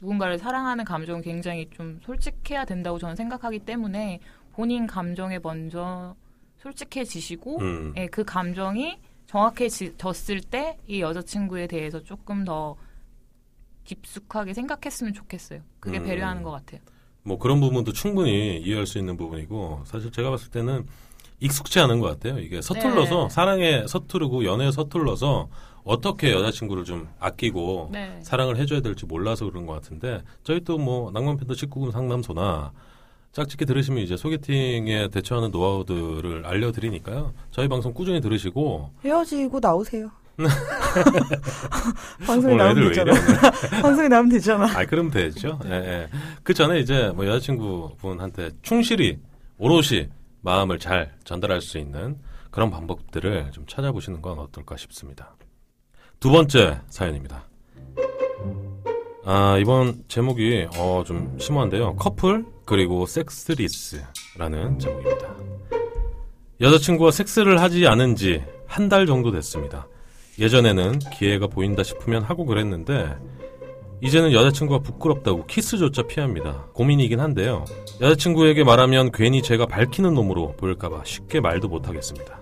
누군가를 0.00 0.38
사랑하는 0.38 0.84
감정은 0.84 1.22
굉장히 1.22 1.70
좀 1.70 2.00
솔직해야 2.02 2.64
된다고 2.64 2.98
저는 2.98 3.16
생각하기 3.16 3.60
때문에 3.60 4.20
본인 4.52 4.86
감정에 4.86 5.38
먼저 5.42 6.14
솔직해지시고 6.58 7.60
음. 7.60 7.94
예, 7.96 8.06
그 8.08 8.24
감정이 8.24 8.98
정확해졌을 9.26 10.40
때 10.40 10.78
이 10.86 11.00
여자친구에 11.00 11.66
대해서 11.66 12.02
조금 12.02 12.44
더 12.44 12.76
깊숙하게 13.86 14.52
생각했으면 14.54 15.14
좋겠어요. 15.14 15.60
그게 15.80 15.98
음. 15.98 16.04
배려하는 16.04 16.42
것 16.42 16.50
같아요. 16.50 16.80
뭐 17.22 17.38
그런 17.38 17.60
부분도 17.60 17.92
충분히 17.92 18.58
이해할 18.58 18.86
수 18.86 18.98
있는 18.98 19.16
부분이고 19.16 19.82
사실 19.86 20.12
제가 20.12 20.30
봤을 20.30 20.50
때는 20.50 20.86
익숙치 21.40 21.80
않은 21.80 22.00
것 22.00 22.08
같아요. 22.08 22.38
이게 22.40 22.62
서툴러서 22.62 23.24
네. 23.24 23.28
사랑에 23.30 23.86
서투르고 23.86 24.44
연애에 24.44 24.70
서툴러서 24.70 25.48
어떻게 25.84 26.32
여자친구를 26.32 26.84
좀 26.84 27.08
아끼고 27.20 27.90
네. 27.92 28.18
사랑을 28.22 28.56
해줘야 28.56 28.80
될지 28.80 29.06
몰라서 29.06 29.44
그런 29.46 29.66
것 29.66 29.72
같은데 29.74 30.22
저희 30.44 30.60
또 30.60 30.78
뭐 30.78 31.10
낭만팬더 31.12 31.54
19금 31.54 31.90
상담소나 31.92 32.72
짝짓기 33.32 33.66
들으시면 33.66 34.02
이제 34.02 34.16
소개팅에 34.16 35.08
대처하는 35.08 35.50
노하우들을 35.50 36.46
알려드리니까요. 36.46 37.34
저희 37.50 37.68
방송 37.68 37.92
꾸준히 37.92 38.20
들으시고 38.20 38.90
헤어지고 39.04 39.60
나오세요. 39.60 40.10
방송에 42.26 42.54
오늘 42.54 42.64
나오면 42.64 42.88
되잖아. 42.88 43.12
방송에 43.82 44.08
나오면 44.08 44.28
되잖아. 44.30 44.64
아, 44.78 44.84
그럼 44.84 45.10
되죠. 45.10 45.58
예, 45.66 45.70
예. 45.72 46.08
그 46.42 46.52
전에 46.54 46.78
이제 46.80 47.10
뭐 47.14 47.26
여자친구분한테 47.26 48.50
충실히, 48.62 49.18
오롯이 49.58 50.08
마음을 50.42 50.78
잘 50.78 51.12
전달할 51.24 51.60
수 51.60 51.78
있는 51.78 52.18
그런 52.50 52.70
방법들을 52.70 53.50
좀 53.52 53.64
찾아보시는 53.66 54.20
건 54.22 54.38
어떨까 54.38 54.76
싶습니다. 54.76 55.34
두 56.20 56.30
번째 56.30 56.80
사연입니다. 56.88 57.44
아, 59.24 59.56
이번 59.58 60.04
제목이, 60.08 60.68
어, 60.76 61.02
좀 61.04 61.36
심오한데요. 61.38 61.96
커플, 61.96 62.44
그리고 62.64 63.06
섹스리스라는 63.06 64.78
제목입니다. 64.78 65.34
여자친구와 66.60 67.10
섹스를 67.10 67.60
하지 67.60 67.86
않은 67.86 68.16
지 68.16 68.42
한 68.68 68.88
달 68.88 69.06
정도 69.06 69.30
됐습니다. 69.30 69.86
예전에는 70.38 70.98
기회가 71.12 71.46
보인다 71.46 71.82
싶으면 71.82 72.22
하고 72.22 72.44
그랬는데, 72.44 73.16
이제는 74.02 74.32
여자친구가 74.32 74.80
부끄럽다고 74.80 75.46
키스조차 75.46 76.02
피합니다. 76.02 76.66
고민이긴 76.74 77.18
한데요. 77.20 77.64
여자친구에게 78.00 78.62
말하면 78.62 79.10
괜히 79.10 79.42
제가 79.42 79.66
밝히는 79.66 80.12
놈으로 80.12 80.54
보일까봐 80.56 81.04
쉽게 81.04 81.40
말도 81.40 81.68
못하겠습니다. 81.68 82.40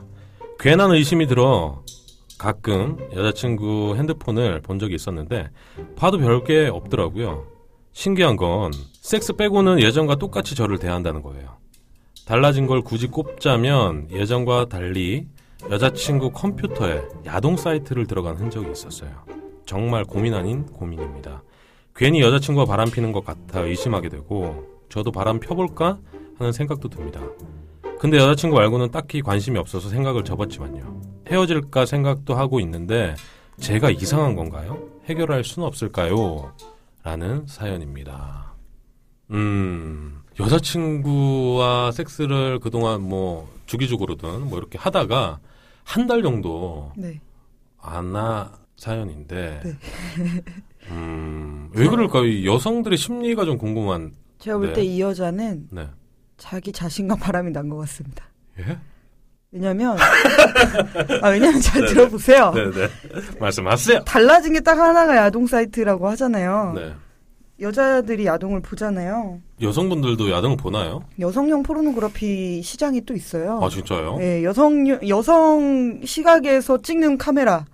괜한 0.59 0.91
의심이 0.91 1.27
들어 1.27 1.83
가끔 2.39 2.99
여자친구 3.15 3.95
핸드폰을 3.97 4.61
본 4.63 4.79
적이 4.81 4.97
있었는데 4.97 5.51
봐도 5.95 6.19
별게 6.19 6.67
없더라고요. 6.67 7.47
신기한 7.93 8.37
건 8.37 8.73
섹스 9.01 9.35
빼고는 9.35 9.81
예전과 9.81 10.17
똑같이 10.17 10.57
저를 10.57 10.79
대한다는 10.79 11.23
거예요. 11.23 11.59
달라진 12.27 12.67
걸 12.67 12.83
굳이 12.83 13.07
꼽자면 13.07 14.09
예전과 14.11 14.69
달리 14.69 15.27
여자친구 15.71 16.31
컴퓨터에 16.33 17.03
야동 17.25 17.57
사이트를 17.57 18.07
들어간 18.07 18.37
흔적이 18.37 18.71
있었어요. 18.73 19.11
정말 19.65 20.05
고민 20.05 20.35
아닌 20.35 20.67
고민입니다. 20.67 21.43
괜히 21.97 22.21
여자친구가 22.21 22.67
바람 22.67 22.91
피는 22.91 23.13
것 23.13 23.25
같아 23.25 23.61
의심하게 23.61 24.09
되고 24.09 24.67
저도 24.89 25.11
바람 25.11 25.41
펴볼까 25.41 25.99
하는 26.39 26.53
생각도 26.53 26.89
듭니다. 26.89 27.21
근데 27.99 28.19
여자친구 28.19 28.57
말고는 28.57 28.91
딱히 28.91 29.23
관심이 29.23 29.59
없어서 29.59 29.89
생각을 29.89 30.25
접었지만요. 30.25 31.01
헤어질까 31.29 31.87
생각도 31.87 32.35
하고 32.35 32.61
있는데 32.61 33.15
제가 33.59 33.91
이상한 33.91 34.35
건가요? 34.35 34.91
해결할 35.07 35.45
수는 35.45 35.67
없을까요? 35.67 36.53
라는 37.03 37.47
사연입니다. 37.47 38.53
음, 39.31 40.23
여자친구와 40.39 41.93
섹스를 41.93 42.59
그동안 42.59 43.01
뭐 43.01 43.49
주기적으로든 43.67 44.49
뭐 44.49 44.59
이렇게 44.59 44.77
하다가 44.79 45.39
한 45.85 46.07
달 46.07 46.23
정도 46.23 46.93
네. 46.97 47.21
아나 47.81 48.53
사연인데 48.77 49.61
네. 49.65 49.73
음, 50.91 51.71
왜 51.75 51.87
그럴까요? 51.87 52.25
이 52.27 52.47
여성들의 52.47 52.99
심리가 52.99 53.45
좀 53.45 53.57
궁금한 53.59 54.13
제가 54.39 54.59
볼 54.59 54.69
네. 54.69 54.73
때이 54.75 55.01
여자는 55.01 55.69
네. 55.71 55.89
자기 56.37 56.73
자신과 56.73 57.17
바람이 57.17 57.53
난 57.53 57.69
것 57.69 57.77
같습니다. 57.79 58.25
예? 58.59 58.79
왜냐면 59.53 59.97
아 61.23 61.29
왜냐면 61.29 61.61
잘 61.61 61.83
네네. 61.83 61.95
들어보세요. 61.95 62.51
네, 62.53 62.71
네. 62.71 62.89
말씀하세요. 63.39 64.05
달라진 64.05 64.53
게 64.55 64.61
딱 64.61 64.77
하나가 64.79 65.17
야동 65.17 65.47
사이트라고 65.47 66.09
하잖아요. 66.09 66.73
네. 66.75 66.95
여자들이 67.61 68.27
야동을 68.27 68.61
보잖아요. 68.61 69.41
여성분들도 69.61 70.31
야동을 70.31 70.57
보나요? 70.57 71.05
여성용 71.21 71.63
포르노그래피 71.63 72.63
시장이 72.63 73.03
또 73.03 73.15
있어요. 73.15 73.61
아, 73.63 73.69
진짜요? 73.69 74.19
예, 74.21 74.43
여성 74.43 74.87
여성 75.09 76.01
시각에서 76.05 76.83
찍는 76.83 77.19
카메라. 77.19 77.65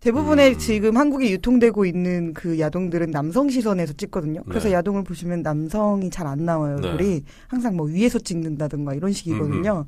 대부분의 0.00 0.54
음. 0.54 0.58
지금 0.58 0.96
한국에 0.96 1.30
유통되고 1.30 1.84
있는 1.84 2.32
그 2.32 2.58
야동들은 2.60 3.10
남성 3.10 3.48
시선에서 3.48 3.94
찍거든요. 3.94 4.42
그래서 4.48 4.68
네. 4.68 4.74
야동을 4.74 5.02
보시면 5.04 5.42
남성이 5.42 6.08
잘 6.10 6.26
안 6.28 6.44
나와요. 6.44 6.76
네. 6.80 6.88
얼굴이 6.88 7.22
항상 7.48 7.76
뭐 7.76 7.86
위에서 7.86 8.18
찍는다든가 8.18 8.94
이런 8.94 9.10
음, 9.10 9.12
식이거든요. 9.12 9.86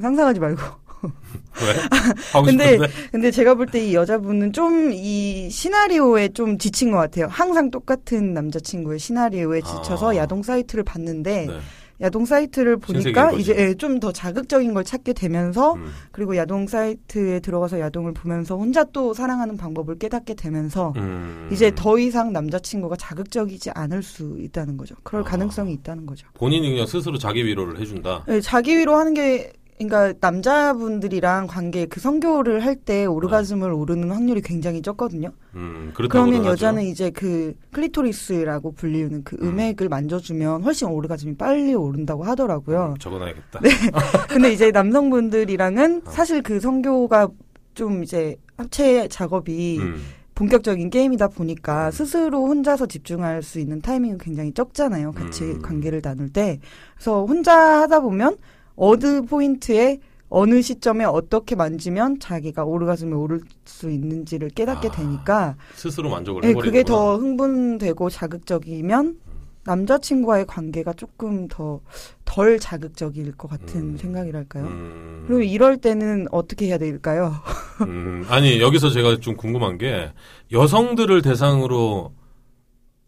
상상하지 0.00 0.40
말고. 0.40 0.60
왜? 1.02 1.74
근데? 2.44 2.78
근데 3.10 3.30
제가 3.30 3.54
볼 3.54 3.66
때 3.70 3.86
이 3.86 3.94
여자분은 3.94 4.52
좀 4.52 4.92
이 4.92 5.48
시나리오에 5.50 6.28
좀 6.30 6.58
지친 6.58 6.90
것 6.90 6.96
같아요. 6.98 7.26
항상 7.30 7.70
똑같은 7.70 8.34
남자친구의 8.34 8.98
시나리오에 8.98 9.60
지쳐서 9.62 10.12
아. 10.12 10.16
야동 10.16 10.42
사이트를 10.42 10.84
봤는데 10.84 11.46
네. 11.46 11.52
야동 12.00 12.24
사이트를 12.24 12.78
보니까 12.78 13.32
이제 13.32 13.54
거지. 13.54 13.74
좀더 13.76 14.10
자극적인 14.12 14.72
걸 14.72 14.84
찾게 14.84 15.12
되면서 15.12 15.74
음. 15.74 15.90
그리고 16.12 16.34
야동 16.34 16.66
사이트에 16.66 17.40
들어가서 17.40 17.78
야동을 17.78 18.14
보면서 18.14 18.56
혼자 18.56 18.84
또 18.84 19.12
사랑하는 19.12 19.58
방법을 19.58 19.98
깨닫게 19.98 20.32
되면서 20.34 20.94
음. 20.96 21.48
이제 21.52 21.70
더 21.74 21.98
이상 21.98 22.32
남자친구가 22.32 22.96
자극적이지 22.96 23.70
않을 23.74 24.02
수 24.02 24.36
있다는 24.40 24.78
거죠. 24.78 24.94
그럴 25.02 25.22
아. 25.22 25.24
가능성이 25.26 25.74
있다는 25.74 26.06
거죠. 26.06 26.26
본인이 26.34 26.70
그냥 26.70 26.86
스스로 26.86 27.18
자기 27.18 27.44
위로를 27.44 27.78
해준다. 27.78 28.24
네, 28.26 28.40
자기 28.40 28.78
위로 28.78 28.96
하는 28.96 29.12
게 29.12 29.52
그러니까 29.86 30.12
남자분들이랑 30.20 31.46
관계 31.46 31.86
그 31.86 32.00
성교를 32.00 32.64
할 32.64 32.80
때 32.80 33.04
오르가즘을 33.04 33.72
오르는 33.72 34.10
확률이 34.10 34.40
굉장히 34.40 34.80
적거든요. 34.80 35.32
음, 35.54 35.92
그러면. 35.94 36.46
여자는 36.46 36.82
이제 36.84 37.10
그 37.10 37.54
클리토리스라고 37.72 38.72
불리는 38.72 39.22
그 39.24 39.36
음. 39.42 39.48
음핵을 39.48 39.88
만져주면 39.88 40.62
훨씬 40.62 40.88
오르가즘이 40.88 41.36
빨리 41.36 41.74
오른다고 41.74 42.24
하더라고요. 42.24 42.94
음, 42.94 42.98
적어놔야겠다. 42.98 43.60
근데 44.30 44.52
이제 44.52 44.70
남성분들이랑은 44.72 46.02
어. 46.06 46.10
사실 46.10 46.42
그 46.42 46.58
성교가 46.60 47.28
좀 47.74 48.02
이제 48.02 48.36
합체 48.56 49.08
작업이 49.08 49.78
음. 49.80 50.02
본격적인 50.34 50.88
게임이다 50.88 51.28
보니까 51.28 51.90
스스로 51.90 52.46
혼자서 52.46 52.86
집중할 52.86 53.42
수 53.42 53.60
있는 53.60 53.82
타이밍은 53.82 54.16
굉장히 54.18 54.52
적잖아요. 54.54 55.12
같이 55.12 55.44
음. 55.44 55.62
관계를 55.62 56.00
나눌 56.00 56.30
때. 56.30 56.60
그래서 56.94 57.26
혼자 57.26 57.82
하다 57.82 58.00
보면 58.00 58.36
어느 58.80 59.22
포인트에 59.22 59.98
어느 60.28 60.62
시점에 60.62 61.04
어떻게 61.04 61.54
만지면 61.56 62.18
자기가 62.20 62.64
오르가즘에 62.64 63.12
오를 63.14 63.40
수 63.64 63.90
있는지를 63.90 64.50
깨닫게 64.50 64.88
아, 64.88 64.90
되니까 64.92 65.56
스스로 65.74 66.08
만족을 66.08 66.42
네, 66.42 66.54
그게 66.54 66.82
더 66.84 67.16
흥분되고 67.16 68.08
자극적이면 68.10 69.18
남자친구와의 69.64 70.46
관계가 70.46 70.94
조금 70.94 71.46
더 71.48 71.80
덜 72.24 72.60
자극적일 72.60 73.32
것 73.32 73.48
같은 73.48 73.80
음. 73.80 73.96
생각이랄까요. 73.96 74.64
음. 74.64 75.24
그리고 75.26 75.42
이럴 75.42 75.76
때는 75.78 76.28
어떻게 76.30 76.66
해야 76.66 76.78
될까요? 76.78 77.34
음, 77.82 78.24
아니 78.28 78.60
여기서 78.60 78.90
제가 78.90 79.18
좀 79.18 79.36
궁금한 79.36 79.78
게 79.78 80.12
여성들을 80.52 81.22
대상으로 81.22 82.12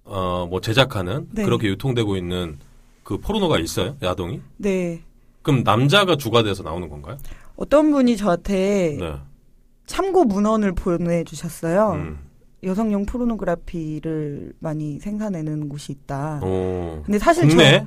어 0.05 0.47
뭐 0.51 0.61
제작하는 0.61 1.29
네. 1.31 1.45
그렇게 1.45 1.69
유통되고 1.69 2.17
있는 2.17 2.59
그 3.05 3.19
포르노가 3.19 3.61
있어요 3.61 3.97
야동이? 4.03 4.41
네. 4.57 5.03
그럼 5.43 5.63
남자가 5.65 6.17
주가 6.17 6.43
돼서 6.43 6.63
나오는 6.63 6.89
건가요? 6.89 7.17
어떤 7.57 7.91
분이 7.91 8.17
저한테 8.17 8.97
네. 8.99 9.15
참고 9.87 10.25
문헌을 10.25 10.73
보내주셨어요. 10.73 11.93
음. 11.93 12.19
여성용 12.65 13.07
포르노그래피를 13.07 14.53
많이 14.61 15.01
생산해내는 15.01 15.69
곳이 15.69 15.93
있다. 15.93 16.41
어. 16.43 17.03
근데 17.05 17.19
사실 17.19 17.49
국내? 17.49 17.81
저 17.81 17.87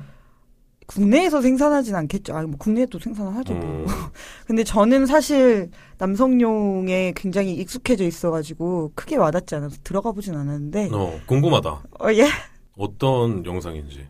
국내에서 0.86 1.42
생산하진 1.42 1.94
않겠죠. 1.94 2.34
아니 2.34 2.46
뭐 2.46 2.56
국내에도 2.58 2.98
생산하죠. 2.98 3.54
뭐. 3.54 3.84
어. 3.84 3.86
근데 4.46 4.62
저는 4.62 5.06
사실 5.06 5.70
남성용에 5.98 7.14
굉장히 7.16 7.54
익숙해져 7.54 8.04
있어가지고 8.04 8.92
크게 8.94 9.16
와닿지 9.16 9.54
않아서 9.56 9.76
들어가 9.82 10.12
보진 10.12 10.34
않았는데 10.34 10.90
어, 10.92 11.18
궁금하다. 11.26 11.70
어, 11.70 12.12
예. 12.12 12.28
어떤 12.76 13.44
영상인지. 13.44 14.06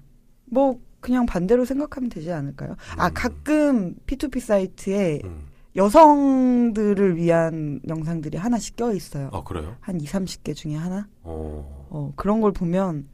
뭐 0.47 0.79
그냥 1.07 1.25
반대로 1.25 1.65
생각하면 1.65 2.11
되지 2.11 2.33
않을까요? 2.33 2.75
아 2.97 3.07
음. 3.07 3.15
가끔 3.15 3.95
P2P 4.09 4.41
사이트에 4.41 5.21
음. 5.23 5.47
여성들을 5.77 7.15
위한 7.17 7.81
영상들이 7.87 8.37
하나씩 8.37 8.75
껴 8.75 8.93
있어요. 8.93 9.31
아 9.33 9.45
그래요? 9.45 9.77
한 9.79 10.01
2, 10.01 10.05
30개 10.05 10.57
중에 10.57 10.75
하나? 10.75 11.07
어. 11.23 11.87
어, 11.91 12.13
그런 12.17 12.41
걸 12.41 12.51
보면 12.51 13.07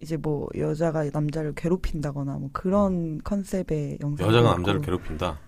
이제 0.00 0.16
뭐 0.16 0.48
여자가 0.56 1.04
남자를 1.12 1.52
괴롭힌다거나 1.54 2.38
뭐 2.38 2.50
그런 2.52 3.20
컨셉의 3.22 3.98
영상 4.00 4.26
음. 4.26 4.34
여자가 4.34 4.54
남자를 4.54 4.80
괴롭힌다. 4.80 5.38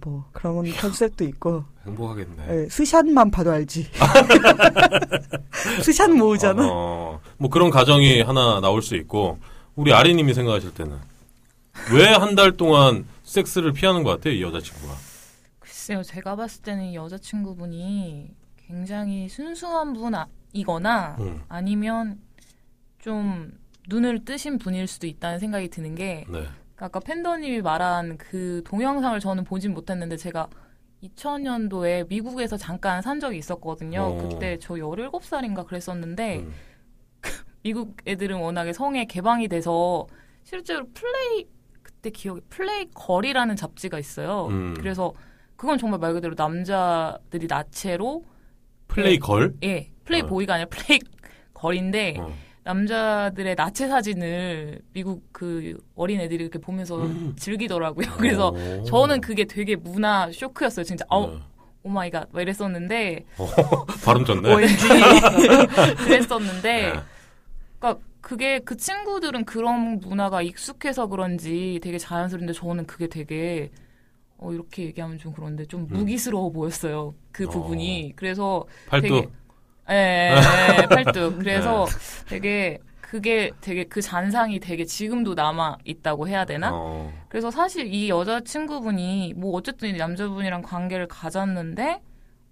뭐 0.00 0.24
그런 0.32 0.64
컨셉도 0.64 1.22
있고 1.26 1.62
행복하겠네. 1.86 2.46
예, 2.48 2.68
스샷만 2.68 3.30
봐도 3.30 3.52
알지 3.52 3.86
스샷 5.84 6.10
모으잖아 6.10 6.66
어, 6.66 7.20
뭐 7.36 7.50
그런 7.50 7.68
가정이 7.68 8.22
하나 8.22 8.58
나올 8.60 8.80
수 8.80 8.96
있고 8.96 9.38
우리 9.74 9.92
아리님이 9.92 10.32
생각하실 10.32 10.72
때는 10.72 10.96
왜 11.92 12.12
한 12.12 12.34
달 12.34 12.56
동안 12.56 13.06
섹스를 13.22 13.72
피하는 13.72 14.02
것 14.02 14.10
같아요 14.10 14.34
이 14.34 14.42
여자친구가? 14.42 14.94
글쎄요, 15.60 16.02
제가 16.02 16.36
봤을 16.36 16.62
때는 16.62 16.84
이 16.86 16.96
여자친구분이 16.96 18.30
굉장히 18.56 19.28
순수한 19.28 19.92
분이거나 19.92 21.16
음. 21.20 21.42
아니면 21.48 22.18
좀 22.98 23.52
눈을 23.88 24.24
뜨신 24.24 24.58
분일 24.58 24.86
수도 24.88 25.06
있다는 25.06 25.38
생각이 25.38 25.68
드는 25.68 25.94
게 25.94 26.24
네. 26.28 26.44
아까 26.76 26.98
팬더님이 26.98 27.62
말한 27.62 28.18
그 28.18 28.62
동영상을 28.66 29.18
저는 29.20 29.44
보진 29.44 29.72
못했는데 29.74 30.16
제가 30.16 30.48
2000년도에 31.04 32.08
미국에서 32.08 32.56
잠깐 32.56 33.00
산 33.02 33.20
적이 33.20 33.38
있었거든요. 33.38 34.18
오. 34.18 34.28
그때 34.28 34.58
저 34.60 34.74
17살인가 34.74 35.64
그랬었는데 35.66 36.38
음. 36.40 36.52
미국 37.62 37.96
애들은 38.06 38.38
워낙에 38.38 38.72
성에 38.72 39.04
개방이 39.04 39.46
돼서 39.48 40.06
실제로 40.42 40.86
플레이 40.94 41.46
그때 41.96 42.10
기억에 42.10 42.40
Playgirl이라는 42.48 43.56
잡지가 43.56 43.98
있어요. 43.98 44.46
음. 44.50 44.74
그래서 44.76 45.12
그건 45.56 45.78
정말 45.78 45.98
말 45.98 46.12
그대로 46.12 46.34
남자들이 46.36 47.46
나체로 47.48 48.24
Playgirl? 48.88 49.54
예 49.62 49.90
플레이 50.04 50.22
어. 50.22 50.26
boy가 50.26 50.54
아니라 50.54 50.68
Playgirl인데 50.68 52.16
어. 52.18 52.32
남자들의 52.64 53.54
나체 53.54 53.88
사진을 53.88 54.80
미국 54.92 55.22
그 55.32 55.78
어린 55.94 56.20
애들이 56.20 56.42
이렇게 56.42 56.58
보면서 56.58 57.02
음. 57.02 57.34
즐기더라고요. 57.36 58.06
그래서 58.18 58.50
오. 58.50 58.84
저는 58.84 59.20
그게 59.20 59.44
되게 59.44 59.76
문화 59.76 60.30
쇼크였어요. 60.32 60.84
진짜 60.84 61.04
아우 61.08 61.30
네. 61.30 61.38
oh 61.84 61.97
my 61.97 62.09
god 62.09 62.28
막 62.32 62.40
이랬었는데 62.40 63.24
발음 64.04 64.24
좋네. 64.24 64.48
그랬었는데 66.04 66.92
네. 66.92 67.00
그러니까 67.78 68.04
그게 68.26 68.58
그 68.58 68.76
친구들은 68.76 69.44
그런 69.44 70.00
문화가 70.00 70.42
익숙해서 70.42 71.06
그런지 71.06 71.78
되게 71.80 71.96
자연스러운데 71.96 72.54
저는 72.54 72.84
그게 72.84 73.06
되게 73.06 73.70
어 74.36 74.52
이렇게 74.52 74.82
얘기하면 74.82 75.16
좀 75.16 75.32
그런데 75.32 75.64
좀 75.64 75.82
음. 75.82 75.86
무기스러워 75.96 76.50
보였어요. 76.50 77.14
그 77.30 77.44
어. 77.44 77.48
부분이. 77.50 78.14
그래서 78.16 78.64
팔뚝. 78.88 79.08
되게 79.08 79.28
예, 79.90 80.34
예, 80.34 80.82
예, 80.82 80.86
팔뚝. 80.88 81.38
그래서 81.38 81.86
되게 82.26 82.80
그게 83.00 83.52
되게 83.60 83.84
그 83.84 84.02
잔상이 84.02 84.58
되게 84.58 84.84
지금도 84.84 85.34
남아 85.34 85.78
있다고 85.84 86.26
해야 86.26 86.44
되나? 86.44 86.70
어. 86.74 87.12
그래서 87.28 87.52
사실 87.52 87.86
이 87.86 88.08
여자친구분이 88.08 89.34
뭐 89.36 89.52
어쨌든 89.52 89.90
이 89.90 89.92
남자분이랑 89.92 90.62
관계를 90.62 91.06
가졌는데 91.06 92.02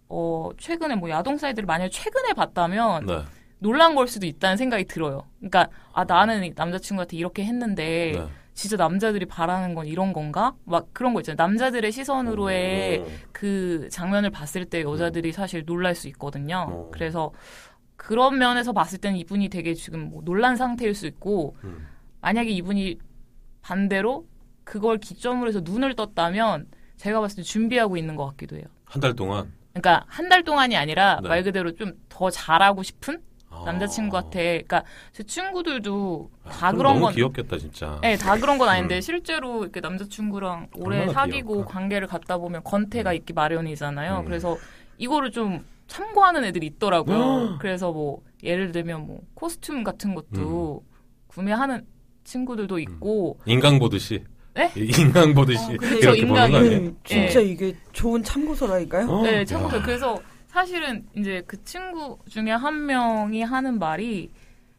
어 0.09 0.51
최근에 0.57 0.95
뭐 0.95 1.11
야동 1.11 1.37
사이트를 1.37 1.67
만약 1.67 1.89
최근에 1.89 2.35
봤다면 2.35 3.07
네. 3.07 3.25
놀란 3.65 3.95
걸 3.95 4.07
수도 4.09 4.27
있다는 4.27 4.59
생각이 4.59 4.85
들어요. 4.85 5.23
그러니까 5.39 5.69
아 5.95 6.05
나는 6.05 6.45
이 6.45 6.53
남자친구한테 6.55 7.17
이렇게 7.17 7.45
했는데 7.47 8.13
네. 8.15 8.27
진짜 8.53 8.77
남자들이 8.77 9.25
바라는 9.25 9.75
건 9.75 9.87
이런 9.87 10.13
건가? 10.13 10.55
막 10.65 10.89
그런 10.93 11.15
거 11.15 11.21
있잖아요. 11.21 11.37
남자들의 11.39 11.91
시선으로의 11.91 12.99
오. 12.99 13.09
그 13.33 13.89
장면을 13.91 14.29
봤을 14.29 14.67
때 14.67 14.83
여자들이 14.83 15.33
사실 15.33 15.65
놀랄 15.65 15.95
수 15.95 16.09
있거든요. 16.09 16.67
어. 16.69 16.91
그래서 16.93 17.33
그런 17.97 18.37
면에서 18.39 18.73
봤을 18.75 18.99
때는 18.99 19.17
이분이 19.19 19.49
되게 19.49 19.73
지금 19.73 20.11
뭐 20.11 20.21
놀란 20.23 20.57
상태일 20.57 20.95
수 20.95 21.07
있고 21.07 21.57
음. 21.65 21.87
만약에 22.21 22.51
이분이 22.51 22.99
반대로 23.63 24.27
그걸 24.63 24.99
기점으로 24.99 25.49
해서 25.49 25.61
눈을 25.65 25.95
떴다면 25.97 26.67
제가 26.99 27.21
봤을 27.21 27.37
때 27.37 27.43
준비하고 27.43 27.97
있는 27.97 28.15
것 28.15 28.27
같기도 28.27 28.57
해요. 28.57 28.65
한 28.85 29.01
달 29.01 29.15
동안 29.15 29.51
그러니까 29.73 30.05
한 30.07 30.29
달 30.29 30.45
동안이 30.45 30.77
아니라 30.77 31.19
네. 31.23 31.29
말 31.31 31.43
그대로 31.43 31.75
좀 31.75 31.95
더 32.11 32.29
잘하고 32.31 32.83
싶은 32.85 33.15
아. 33.17 33.34
남자친구한테 33.65 34.63
그러니까 34.67 34.85
제 35.13 35.23
친구들도 35.23 36.31
아, 36.45 36.51
다 36.51 36.73
그럼 36.73 36.77
그런 36.79 36.93
너무 36.95 37.05
건 37.07 37.15
귀엽겠다 37.15 37.59
진짜. 37.59 37.99
네, 38.03 38.17
다 38.17 38.37
그런 38.37 38.59
건 38.59 38.69
아닌데 38.69 38.97
음. 38.97 39.01
실제로 39.01 39.63
이렇게 39.63 39.81
남자친구랑 39.81 40.69
오래 40.77 41.09
사귀고 41.09 41.49
귀여울까? 41.49 41.73
관계를 41.73 42.09
갖다 42.09 42.39
보면 42.39 42.63
건태가 42.65 43.11
음. 43.11 43.17
있기 43.17 43.33
마련이잖아요. 43.33 44.21
음. 44.21 44.25
그래서 44.25 44.57
이거를 44.99 45.31
좀 45.31 45.65
참고하는 45.87 46.45
애들이 46.45 46.67
있더라고요. 46.67 47.17
음. 47.17 47.59
그래서 47.59 47.93
뭐 47.93 48.23
예를 48.43 48.73
들면 48.73 49.07
뭐 49.07 49.21
코스튬 49.35 49.85
같은 49.85 50.15
것도 50.15 50.83
구매하는 51.27 51.85
친구들도 52.25 52.79
있고 52.79 53.39
인강 53.47 53.79
보듯이. 53.79 54.25
네? 54.55 54.71
인강 54.77 55.35
보듯이 55.35 55.65
어, 55.65 55.77
그래서 55.79 55.97
이렇게 55.99 56.27
보는 56.27 56.35
거 56.35 56.41
아니에요? 56.59 56.79
음, 56.79 56.97
진짜 57.05 57.41
이게 57.41 57.75
좋은 57.93 58.23
참고서라니까요. 58.23 59.09
어? 59.09 59.23
네, 59.23 59.45
참고서 59.45 59.79
야. 59.79 59.83
그래서 59.83 60.21
사실은 60.55 61.05
이제 61.17 61.43
그 61.49 61.63
친구 61.65 62.17
중에 62.29 62.53
한 62.53 62.87
명이 62.87 63.43
하는 63.43 63.81
말이 63.81 64.31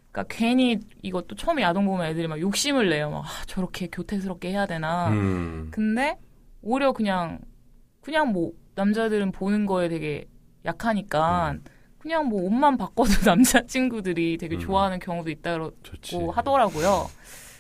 그러니까 0.10 0.34
괜히 0.34 0.80
이것도 1.02 1.36
처음에 1.36 1.64
야동 1.64 1.86
보면 1.86 2.06
애들이 2.08 2.30
막 2.30 2.40
욕심을 2.40 2.90
내요. 2.90 3.10
막 3.10 3.26
아, 3.26 3.46
저렇게 3.46 3.88
교태스럽게 3.92 4.52
해야 4.52 4.66
되나. 4.68 5.10
음. 5.10 5.68
근데 5.72 6.18
오히려 6.62 6.94
그냥 6.94 7.40
그냥 8.00 8.32
뭐 8.32 8.54
남자들은 8.76 9.34
보는 9.34 9.66
거에 9.66 9.90
되게 9.90 10.30
약하니까 10.64 11.52
음. 11.52 11.64
그냥 11.98 12.30
뭐 12.30 12.44
옷만 12.44 12.78
바꿔도 12.78 13.10
남자 13.28 13.62
친구들이 13.66 14.38
되게 14.38 14.56
음. 14.56 14.60
좋아하는 14.62 14.98
경우도 15.00 15.30
있다고 15.30 15.72
좋지. 15.84 16.16
하더라고요. 16.32 17.10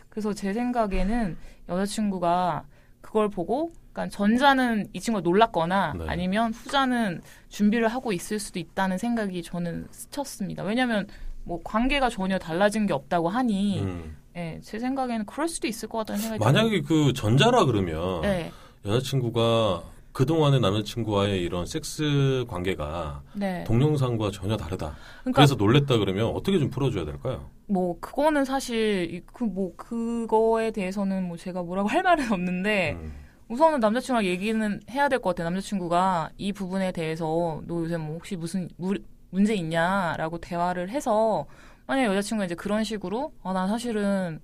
그래서 0.08 0.34
제 0.34 0.54
생각에는 0.54 1.36
여자친구가 1.68 2.64
그걸 3.02 3.28
보고 3.28 3.74
그러니까 3.96 4.10
전자는 4.10 4.88
이 4.92 5.00
친구가 5.00 5.22
놀랐거나 5.24 5.94
네. 5.98 6.06
아니면 6.08 6.54
후자는 6.54 7.22
준비를 7.48 7.88
하고 7.88 8.12
있을 8.12 8.40
수도 8.40 8.60
있다는 8.60 8.98
생각이 8.98 9.42
저는 9.42 9.88
스쳤습니다. 9.90 10.64
왜냐하면 10.64 11.08
뭐 11.46 11.62
관계가 11.64 12.10
전혀 12.10 12.38
달라진 12.38 12.86
게 12.86 12.94
없다고 12.94 13.30
하니 13.30 13.80
음. 13.82 14.18
예, 14.36 14.60
제 14.62 14.80
생각에는 14.80 15.26
그럴 15.26 15.48
수도 15.48 15.68
있을 15.68 15.88
것 15.88 16.00
같다는 16.00 16.22
생각이 16.22 16.44
만약에 16.44 16.82
그 16.82 17.14
전자라 17.14 17.64
그러면. 17.66 18.22
네, 18.22 18.52
여자친구가 18.86 19.84
그동안의 20.12 20.60
남자친구와의 20.60 21.42
이런 21.42 21.66
섹스 21.66 22.46
관계가 22.50 23.22
네. 23.34 23.64
동영상과 23.66 24.32
전혀 24.32 24.58
다르다. 24.58 24.96
그러니까 25.22 25.36
그래서 25.38 25.56
놀랬다 25.56 25.98
그러면 25.98 26.28
어떻게 26.28 26.60
좀 26.60 26.70
풀어줘야 26.70 27.06
될까요? 27.06 27.50
뭐 27.68 27.98
그거는 28.02 28.44
사실 28.44 29.24
그 29.34 29.46
뭐 29.46 29.74
그거에 29.78 30.72
대해서는 30.72 31.28
뭐 31.28 31.38
제가 31.38 31.64
뭐라고 31.64 31.88
할 31.90 32.04
말은 32.04 32.32
없는데 32.32 32.98
음. 33.00 33.14
우선은 33.48 33.80
남자친구랑 33.80 34.26
얘기는 34.26 34.80
해야 34.90 35.08
될 35.10 35.20
것 35.20 35.30
같아요. 35.30 35.46
남자친구가 35.50 36.32
이 36.38 36.52
부분에 36.52 36.92
대해서 36.92 37.62
너 37.68 37.76
요새 37.84 37.98
뭐 37.98 38.16
혹시 38.16 38.36
무슨 38.36 38.68
무- 38.78 38.96
문제 39.30 39.54
있냐라고 39.54 40.40
대화를 40.40 40.90
해서 40.90 41.46
만약 41.88 42.06
여자친구가 42.06 42.46
이제 42.46 42.56
그런 42.56 42.84
식으로 42.84 43.34
아난 43.44 43.68
사실은 43.68 44.40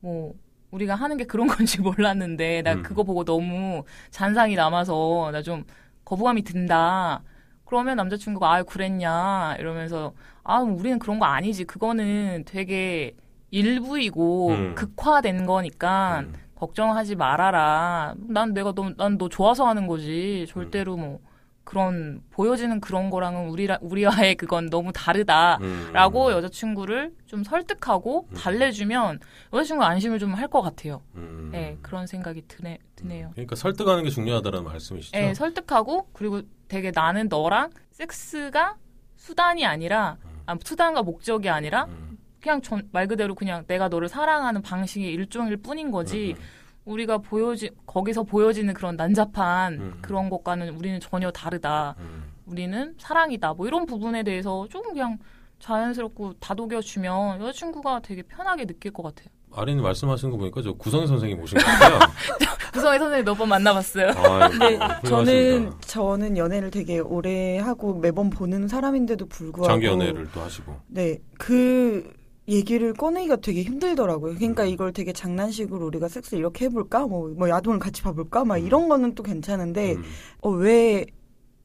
뭐 0.00 0.34
우리가 0.70 0.94
하는 0.94 1.16
게 1.16 1.24
그런 1.24 1.46
건지 1.48 1.80
몰랐는데 1.80 2.62
나 2.62 2.74
음. 2.74 2.82
그거 2.82 3.02
보고 3.02 3.24
너무 3.24 3.84
잔상이 4.10 4.54
남아서 4.56 5.30
나 5.32 5.42
좀 5.42 5.64
거부감이 6.04 6.42
든다. 6.42 7.22
그러면 7.64 7.96
남자친구가 7.96 8.52
아 8.54 8.62
그랬냐 8.62 9.56
이러면서 9.58 10.14
아 10.44 10.60
우리는 10.60 10.98
그런 11.00 11.18
거 11.18 11.26
아니지 11.26 11.64
그거는 11.64 12.44
되게 12.46 13.12
일부이고 13.50 14.48
음. 14.50 14.74
극화된 14.76 15.46
거니까 15.46 16.20
음. 16.20 16.32
걱정하지 16.56 17.14
말아라. 17.16 18.14
난 18.18 18.52
내가 18.54 18.72
너, 18.72 18.90
난 18.96 19.16
너 19.18 19.28
좋아서 19.28 19.66
하는 19.68 19.86
거지. 19.86 20.46
음. 20.48 20.52
절대로 20.52 20.96
뭐 20.96 21.20
그런 21.64 22.22
보여지는 22.30 22.80
그런 22.80 23.10
거랑은 23.10 23.48
우리라 23.48 23.76
우리와의 23.80 24.36
그건 24.36 24.70
너무 24.70 24.92
다르다. 24.92 25.58
음. 25.60 25.90
라고 25.92 26.30
여자친구를 26.32 27.12
좀 27.26 27.42
설득하고 27.44 28.28
음. 28.30 28.34
달래주면 28.36 29.18
여자친구가 29.52 29.86
안심을 29.88 30.18
좀 30.18 30.34
할 30.34 30.48
것 30.48 30.62
같아요. 30.62 31.02
음. 31.16 31.48
네, 31.52 31.76
그런 31.82 32.06
생각이 32.06 32.42
드네, 32.46 32.78
드네요. 32.94 33.30
그러니까 33.32 33.56
설득하는 33.56 34.04
게 34.04 34.10
중요하다는 34.10 34.64
말씀이시죠? 34.64 35.18
네, 35.18 35.34
설득하고 35.34 36.08
그리고 36.12 36.42
되게 36.68 36.92
나는 36.94 37.28
너랑 37.28 37.70
섹스가 37.90 38.76
수단이 39.16 39.66
아니라 39.66 40.18
음. 40.24 40.42
아, 40.46 40.56
수단과 40.62 41.02
목적이 41.02 41.48
아니라 41.48 41.84
음. 41.86 42.15
그냥 42.46 42.62
전, 42.62 42.88
말 42.92 43.08
그대로 43.08 43.34
그냥 43.34 43.64
내가 43.66 43.88
너를 43.88 44.08
사랑하는 44.08 44.62
방식의 44.62 45.12
일종일 45.12 45.56
뿐인 45.56 45.90
거지 45.90 46.36
음. 46.38 46.42
우리가 46.84 47.18
보여지 47.18 47.70
거기서 47.86 48.22
보여지는 48.22 48.72
그런 48.72 48.94
난잡한 48.94 49.72
음. 49.74 49.98
그런 50.00 50.30
것과는 50.30 50.76
우리는 50.76 51.00
전혀 51.00 51.32
다르다. 51.32 51.96
음. 51.98 52.22
우리는 52.46 52.94
사랑이다. 52.98 53.54
뭐 53.54 53.66
이런 53.66 53.84
부분에 53.84 54.22
대해서 54.22 54.68
좀 54.70 54.82
그냥 54.84 55.18
자연스럽고 55.58 56.34
다독여 56.34 56.80
주면 56.82 57.40
여자친구가 57.40 58.00
되게 58.04 58.22
편하게 58.22 58.64
느낄 58.64 58.92
것 58.92 59.02
같아요. 59.02 59.26
아린이 59.52 59.82
말씀하신 59.82 60.30
거 60.30 60.36
보니까 60.36 60.62
저 60.62 60.72
구성희 60.74 61.08
선생님 61.08 61.40
오신 61.40 61.58
것 61.58 61.64
같아요. 61.64 61.98
구성의 62.74 62.98
선생님 63.00 63.24
몇 63.24 63.34
번 63.34 63.48
만나봤어요. 63.48 64.10
아, 64.10 64.48
근데 64.50 64.66
훌륭하십니다. 64.76 65.00
저는 65.02 65.72
저는 65.80 66.36
연애를 66.36 66.70
되게 66.70 67.00
오래 67.00 67.58
하고 67.58 67.94
매번 67.98 68.30
보는 68.30 68.68
사람인데도 68.68 69.26
불구하고 69.26 69.66
장기 69.72 69.86
연애를 69.86 70.28
또 70.32 70.42
하시고. 70.42 70.76
네, 70.88 71.18
그 71.38 72.12
얘기를 72.48 72.92
꺼내기가 72.92 73.36
되게 73.36 73.62
힘들더라고요. 73.62 74.34
그러니까 74.34 74.64
음. 74.64 74.68
이걸 74.68 74.92
되게 74.92 75.12
장난식으로 75.12 75.86
우리가 75.86 76.08
섹스 76.08 76.36
이렇게 76.36 76.66
해볼까? 76.66 77.06
뭐, 77.06 77.28
뭐 77.36 77.48
야동을 77.48 77.78
같이 77.78 78.02
봐볼까? 78.02 78.44
막 78.44 78.56
음. 78.56 78.66
이런 78.66 78.88
거는 78.88 79.14
또 79.14 79.22
괜찮은데, 79.22 79.94
음. 79.94 80.02
어, 80.42 80.50
왜 80.50 81.06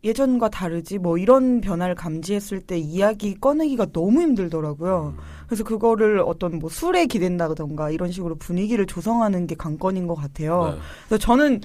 예전과 0.04 0.50
다르지 0.50 0.98
뭐 0.98 1.18
이런 1.18 1.62
변화를 1.62 1.94
감지했을 1.94 2.62
때 2.62 2.78
이야기 2.78 3.36
꺼내기가 3.36 3.88
너무 3.94 4.22
힘들더라고요. 4.22 5.16
그래서 5.46 5.64
그거를 5.64 6.20
어떤 6.26 6.58
뭐 6.58 6.70
술에 6.70 7.06
기댄다던가 7.06 7.92
이런 7.92 8.12
식으로 8.12 8.36
분위기를 8.36 8.88
조성하는 8.88 9.46
게 9.46 9.54
관건인 9.54 10.08
것 10.08 10.16
같아요. 10.16 10.74
네. 10.74 10.82
그래서 11.08 11.18
저는 11.20 11.62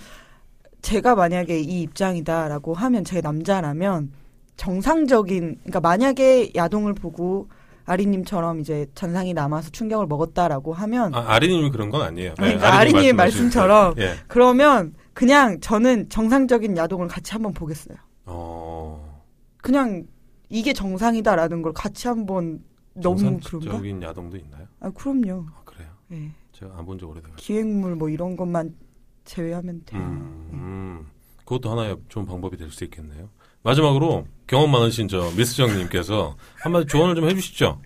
제가 0.83 1.15
만약에 1.15 1.59
이 1.59 1.83
입장이다라고 1.83 2.75
하면 2.75 3.05
제 3.05 3.23
남자라면 3.23 4.13
정상적인 4.57 5.57
그러니까 5.63 5.81
만약에 5.81 6.53
야동을 6.55 6.93
보고 6.93 7.49
아리님처럼 7.87 8.61
이제 8.61 8.87
잔상이 8.95 9.33
남아서 9.33 9.71
충격을 9.71 10.07
먹었다라고 10.07 10.75
하면 10.75 11.15
아, 11.15 11.25
아리님이 11.35 11.71
그런 11.71 11.91
건 11.91 12.03
아니에요. 12.03 12.31
네, 12.31 12.35
그러니까 12.45 12.75
아리님의 12.79 13.13
말씀처럼 13.15 13.95
그- 13.95 14.03
예. 14.03 14.15
그러면 14.27 14.95
그냥 15.15 15.61
저는 15.61 16.09
정상적인 16.11 16.77
야동을 16.77 17.09
같이 17.09 17.33
한번 17.33 17.55
보겠어요. 17.55 17.97
어. 18.27 19.23
그냥 19.59 20.05
이게 20.49 20.73
정상이다라는 20.73 21.63
걸 21.63 21.73
같이 21.73 22.09
한번 22.09 22.61
너무 22.95 23.17
그런가? 23.19 23.49
정상적인 23.49 24.03
야동도 24.03 24.37
있나요? 24.37 24.67
아 24.81 24.91
그럼요. 24.91 25.47
아, 25.55 25.63
그래요. 25.65 25.89
예. 26.13 26.31
제가 26.53 26.77
안 26.79 26.85
본 26.87 26.99
지 26.99 27.05
오래돼가지고. 27.05 27.37
기획물 27.37 27.95
뭐 27.97 28.09
이런 28.09 28.37
것만 28.37 28.75
제외하면 29.25 29.83
돼요. 29.85 30.01
음, 30.01 30.49
음. 30.53 31.07
그것도 31.39 31.71
하나의 31.71 31.97
좋은 32.09 32.27
방법이 32.27 32.57
될 32.57 32.71
수 32.71 32.85
있겠네요. 32.85 33.29
마지막으로 33.63 34.27
경험 34.47 34.71
많으신 34.71 35.09
저 35.09 35.31
미스정님께서 35.37 36.37
한마디 36.61 36.87
조언을 36.87 37.15
좀 37.17 37.29
해주시죠. 37.29 37.81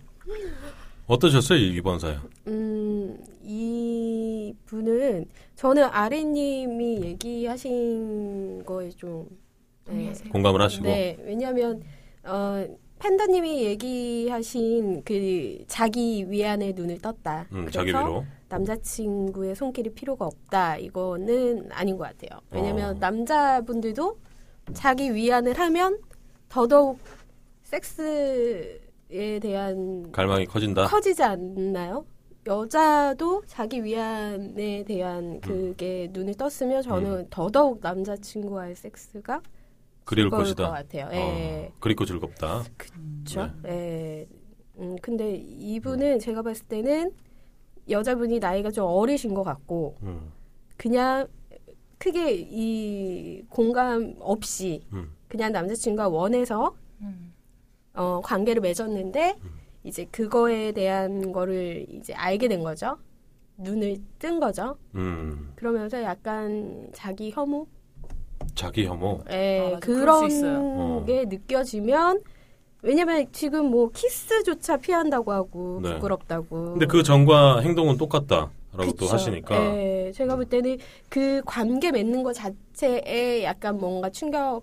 어떠셨어요 1.07 1.59
이- 1.59 1.75
이번 1.77 1.99
사연? 1.99 2.21
음, 2.47 3.19
이 3.43 4.55
분은 4.67 5.25
저는 5.57 5.85
아래님이 5.85 7.03
얘기하신 7.03 8.65
거에 8.65 8.91
좀 8.91 9.27
네, 9.89 10.13
공감을 10.31 10.61
하시고. 10.61 10.85
네, 10.85 11.17
왜냐하면 11.25 11.83
어, 12.25 12.65
팬더님이 13.01 13.63
얘기하신 13.65 15.03
그 15.05 15.65
자기 15.67 16.31
위안에 16.31 16.73
눈을 16.77 16.99
떴다. 16.99 17.47
음, 17.53 17.63
그래서 17.63 17.71
자기 17.71 17.89
위로. 17.89 18.25
남자친구의 18.51 19.57
손길이 19.57 19.91
필요가 19.91 20.27
없다. 20.27 20.77
이거는 20.77 21.71
아닌 21.73 21.97
것 21.97 22.05
같아요. 22.05 22.41
왜냐하면 22.51 22.91
어. 22.97 22.99
남자분들도 23.01 24.19
자기 24.75 25.15
위안을 25.15 25.59
하면 25.59 25.99
더더욱 26.51 26.99
섹스에 27.63 29.39
대한 29.41 30.11
갈망이 30.13 30.45
커진다. 30.45 30.87
커지지 30.89 31.23
않나요? 31.23 32.05
여자도 32.47 33.45
자기 33.47 33.85
위안에 33.85 34.85
대한 34.85 35.41
그게 35.41 36.09
눈을 36.13 36.35
떴으면 36.35 36.83
저는 36.83 37.13
음. 37.13 37.27
더더욱 37.31 37.79
남자친구와의 37.81 38.75
섹스가 38.75 39.41
그리울 40.05 40.29
것이다. 40.31 40.65
것 40.67 40.73
같아요. 40.73 41.09
예. 41.13 41.69
어, 41.71 41.73
그립고 41.79 42.05
즐겁다. 42.05 42.65
그렇죠. 42.77 43.53
네. 43.63 43.71
예. 43.71 44.29
음, 44.81 44.97
근데 45.01 45.37
이분은 45.37 46.19
제가 46.19 46.43
봤을 46.43 46.67
때는 46.67 47.13
여자분이 47.89 48.41
나이가 48.41 48.71
좀 48.71 48.87
어리신 48.87 49.35
것 49.35 49.45
같고 49.45 49.97
음, 50.03 50.33
그냥 50.77 51.29
크게 51.99 52.33
이 52.35 53.43
공감 53.49 54.17
없이 54.19 54.83
음. 54.93 55.13
그냥 55.31 55.53
남자친구가 55.53 56.09
원해서 56.09 56.75
음. 57.01 57.33
어, 57.95 58.21
관계를 58.23 58.61
맺었는데 58.61 59.37
이제 59.85 60.07
그거에 60.11 60.73
대한 60.73 61.33
거를 61.33 61.87
이제 61.89 62.13
알게 62.13 62.49
된 62.49 62.63
거죠. 62.63 62.99
눈을 63.57 63.99
뜬 64.19 64.41
거죠. 64.41 64.77
음. 64.97 65.53
그러면서 65.55 66.03
약간 66.03 66.89
자기 66.93 67.31
혐오, 67.31 67.67
자기 68.55 68.87
혐오. 68.87 69.21
예, 69.31 69.75
아. 69.77 69.79
그런 69.79 70.31
어. 70.45 71.05
게 71.07 71.25
느껴지면 71.27 72.23
왜냐면 72.83 73.27
지금 73.31 73.67
뭐 73.67 73.91
키스조차 73.91 74.79
피한다고 74.79 75.33
하고 75.33 75.81
네. 75.83 75.95
부끄럽다고. 75.95 76.73
근데 76.73 76.87
그 76.87 77.03
전과 77.03 77.61
행동은 77.61 77.99
똑같다 77.99 78.51
라고 78.73 78.93
또 78.93 79.05
그쵸. 79.05 79.15
하시니까. 79.15 79.55
예, 79.55 80.13
제가 80.13 80.35
볼 80.35 80.47
때는 80.47 80.79
그 81.09 81.43
관계 81.45 81.93
맺는 81.93 82.23
것 82.23 82.33
자체에 82.33 83.45
약간 83.45 83.79
뭔가 83.79 84.11
충격 84.11 84.63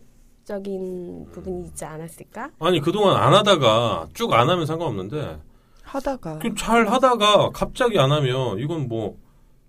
적인 0.51 1.25
부분이 1.33 1.65
있지 1.65 1.83
않았을까? 1.83 2.51
아니 2.59 2.79
그동안 2.79 3.17
안 3.21 3.33
하다가 3.33 4.07
쭉 4.13 4.31
안 4.33 4.49
하면 4.49 4.65
상관없는데 4.65 5.41
하다가 5.83 6.39
그잘 6.39 6.87
하다가 6.87 7.49
갑자기 7.51 7.99
안 7.99 8.11
하면 8.13 8.57
이건 8.59 8.87
뭐 8.87 9.17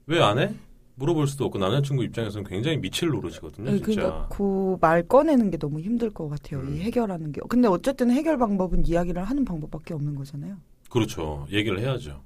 왜 0.06 0.20
안 0.22 0.38
해? 0.38 0.54
물어볼 0.94 1.26
수도 1.26 1.44
없고 1.44 1.58
남자친구 1.58 2.02
입장에서는 2.04 2.48
굉장히 2.48 2.76
미칠 2.78 3.08
노릇이거든요, 3.10 3.70
예, 3.72 3.76
진짜. 3.76 3.84
그러니까 4.00 4.28
그 4.28 4.76
말 4.80 5.02
꺼내는 5.06 5.50
게 5.50 5.58
너무 5.58 5.80
힘들 5.80 6.10
것 6.10 6.28
같아요. 6.28 6.60
음. 6.60 6.74
이 6.74 6.80
해결하는 6.80 7.30
게. 7.32 7.40
근데 7.48 7.68
어쨌든 7.68 8.10
해결 8.10 8.38
방법은 8.38 8.86
이야기를 8.86 9.22
하는 9.22 9.44
방법밖에 9.44 9.92
없는 9.94 10.14
거잖아요. 10.14 10.56
그렇죠. 10.90 11.46
얘기를 11.52 11.78
해야죠. 11.80 12.20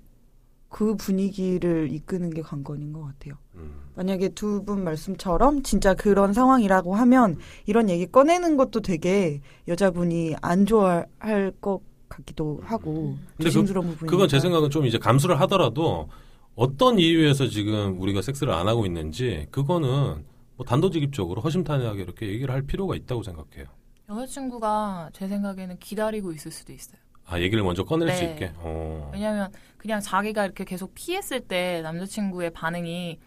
그 0.72 0.96
분위기를 0.96 1.92
이끄는 1.92 2.30
게 2.30 2.40
관건인 2.40 2.92
것 2.94 3.02
같아요. 3.02 3.34
음. 3.56 3.74
만약에 3.94 4.30
두 4.30 4.64
분 4.64 4.82
말씀처럼 4.84 5.62
진짜 5.62 5.92
그런 5.92 6.32
상황이라고 6.32 6.94
하면 6.94 7.36
이런 7.66 7.90
얘기 7.90 8.06
꺼내는 8.10 8.56
것도 8.56 8.80
되게 8.80 9.42
여자분이 9.68 10.36
안 10.40 10.64
좋아할 10.64 11.52
것 11.60 11.80
같기도 12.08 12.60
하고 12.64 13.16
그- 13.36 13.44
조심스러운 13.44 13.88
부분이 13.88 14.10
그건 14.10 14.28
제 14.28 14.40
생각은 14.40 14.70
좀 14.70 14.86
이제 14.86 14.96
감수를 14.98 15.38
하더라도 15.42 16.08
어떤 16.54 16.98
이유에서 16.98 17.48
지금 17.48 18.00
우리가 18.00 18.22
섹스를 18.22 18.52
안 18.54 18.66
하고 18.66 18.86
있는지 18.86 19.46
그거는 19.50 20.24
뭐 20.56 20.66
단도직입적으로 20.66 21.42
허심탄회하게 21.42 22.02
이렇게 22.02 22.28
얘기를 22.28 22.52
할 22.54 22.62
필요가 22.62 22.96
있다고 22.96 23.22
생각해요. 23.22 23.66
여자친구가 24.08 25.10
제 25.12 25.28
생각에는 25.28 25.78
기다리고 25.78 26.32
있을 26.32 26.50
수도 26.50 26.72
있어요. 26.72 26.98
아 27.26 27.38
얘기를 27.40 27.62
먼저 27.62 27.84
꺼낼 27.84 28.10
수 28.12 28.22
네. 28.22 28.32
있게. 28.32 28.52
어. 28.58 29.10
왜냐면 29.12 29.50
그냥 29.78 30.00
자기가 30.00 30.44
이렇게 30.44 30.64
계속 30.64 30.94
피했을 30.94 31.40
때 31.40 31.80
남자친구의 31.82 32.50
반응이 32.50 33.18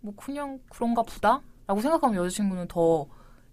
뭐 0.00 0.14
그냥 0.16 0.58
그런가 0.68 1.02
보다? 1.02 1.40
라고 1.66 1.80
생각하면 1.80 2.16
여자친구는 2.16 2.68
더 2.68 3.06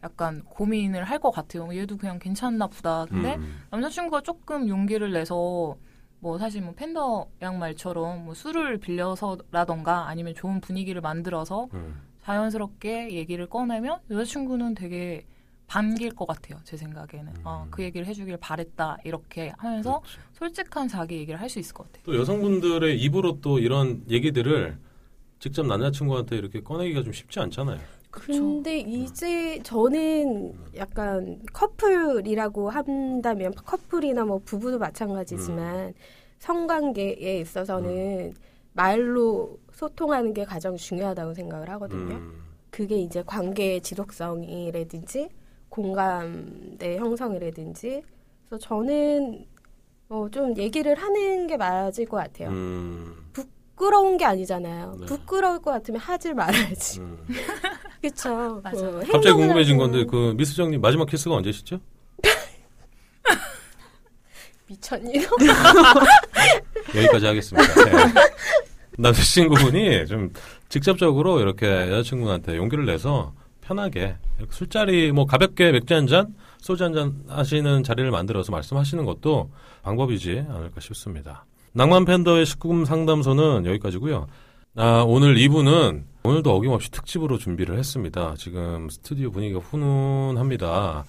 약간 0.04 0.44
고민을 0.44 1.04
할 1.04 1.20
것 1.20 1.32
같아요. 1.32 1.74
얘도 1.76 1.98
그냥 1.98 2.20
괜찮나 2.20 2.68
보다. 2.68 3.06
근데 3.06 3.36
음. 3.36 3.62
남자친구가 3.70 4.22
조금 4.22 4.68
용기를 4.68 5.12
내서 5.14 5.76
뭐 6.20 6.38
사실 6.38 6.62
뭐 6.62 6.74
팬더 6.76 7.28
양 7.42 7.58
말처럼 7.60 8.26
뭐 8.26 8.34
술을 8.34 8.78
빌려서라던가 8.80 10.08
아니면 10.08 10.34
좋은 10.36 10.60
분위기를 10.60 11.02
만들어서 11.02 11.68
음. 11.74 12.02
자연스럽게 12.24 13.12
얘기를 13.14 13.48
꺼내면 13.48 14.00
여자친구는 14.10 14.76
되게 14.76 15.26
반길 15.72 16.12
것 16.12 16.28
같아요. 16.28 16.60
제 16.66 16.76
생각에는. 16.76 17.32
어, 17.46 17.64
음. 17.66 17.72
그 17.72 17.82
얘기를 17.82 18.06
해주길 18.06 18.36
바랬다. 18.36 18.98
이렇게 19.06 19.54
하면서 19.58 20.02
그렇죠. 20.02 20.20
솔직한 20.34 20.90
자기 20.90 21.16
얘기를 21.16 21.40
할 21.40 21.50
수 21.50 21.60
있을 21.60 21.74
것 21.74 21.86
같아요. 21.86 22.04
또 22.06 22.20
여성분들의 22.20 23.00
입으로 23.00 23.40
또 23.40 23.58
이런 23.58 24.04
얘기들을 24.10 24.78
직접 25.40 25.66
남자친구한테 25.66 26.36
이렇게 26.36 26.62
꺼내기가 26.62 27.04
좀 27.04 27.14
쉽지 27.14 27.40
않잖아요. 27.40 27.80
근데 28.10 28.80
이제 28.80 29.62
저는 29.64 30.54
약간 30.76 31.42
커플이라고 31.54 32.70
한다면 32.70 33.54
커플이나 33.56 34.26
뭐 34.26 34.42
부부도 34.44 34.78
마찬가지지만 34.78 35.94
성관계에 36.40 37.40
있어서는 37.40 38.34
말로 38.74 39.58
소통하는 39.72 40.34
게 40.34 40.44
가장 40.44 40.76
중요하다고 40.76 41.34
생각을 41.34 41.70
하거든요. 41.70 42.16
음. 42.16 42.44
그게 42.70 42.98
이제 42.98 43.24
관계의 43.26 43.82
지속성이라든지 43.82 45.30
공감대 45.72 46.98
형성이라든지 46.98 48.04
그래서 48.48 48.68
저는 48.68 49.46
어, 50.10 50.28
좀 50.30 50.56
얘기를 50.58 50.94
하는 50.96 51.48
게 51.48 51.56
맞을 51.56 52.06
것 52.06 52.18
같아요. 52.18 52.50
음. 52.50 53.16
부끄러운 53.32 54.18
게 54.18 54.26
아니잖아요. 54.26 54.98
네. 55.00 55.06
부끄러울 55.06 55.62
것 55.62 55.72
같으면 55.72 56.02
하질 56.02 56.34
말아야지. 56.34 57.00
음. 57.00 57.18
그쵸? 58.02 58.60
맞아. 58.62 58.82
그 58.82 59.00
갑자기 59.12 59.34
궁금해진 59.34 59.80
하고 59.80 59.90
건데 59.92 60.06
그 60.06 60.34
미스정님 60.36 60.82
마지막 60.82 61.08
키스가 61.08 61.36
언제시죠? 61.36 61.80
미쳤니? 64.68 65.14
여기까지 66.96 67.26
하겠습니다. 67.28 67.86
네. 67.86 67.92
남자친구분이 68.98 70.06
좀 70.08 70.34
직접적으로 70.68 71.40
이렇게 71.40 71.66
여자친구한테 71.66 72.58
용기를 72.58 72.86
내서 72.86 73.34
편하게 73.62 74.16
이렇게 74.38 74.54
술자리 74.54 75.12
뭐 75.12 75.26
가볍게 75.26 75.72
맥주 75.72 75.94
한 75.94 76.08
잔, 76.08 76.34
소주 76.60 76.84
한 76.84 76.94
잔 76.94 77.24
하시는 77.28 77.84
자리를 77.84 78.10
만들어서 78.12 78.52
말씀하시는 78.52 79.06
것도 79.06 79.52
방법이지 79.84 80.46
않을까 80.50 80.80
싶습니다. 80.82 81.46
낭만 81.74 82.06
팬더의 82.06 82.46
19금 82.46 82.86
상담소는 82.86 83.66
여기까지고요. 83.66 84.28
아, 84.76 85.04
오늘 85.08 85.36
2부는 85.36 86.04
오늘도 86.24 86.54
어김없이 86.56 86.92
특집으로 86.92 87.38
준비를 87.38 87.78
했습니다. 87.78 88.36
지금 88.38 88.90
스튜디오 88.90 89.32
분위기가 89.32 89.60
훈훈합니다. 89.60 91.04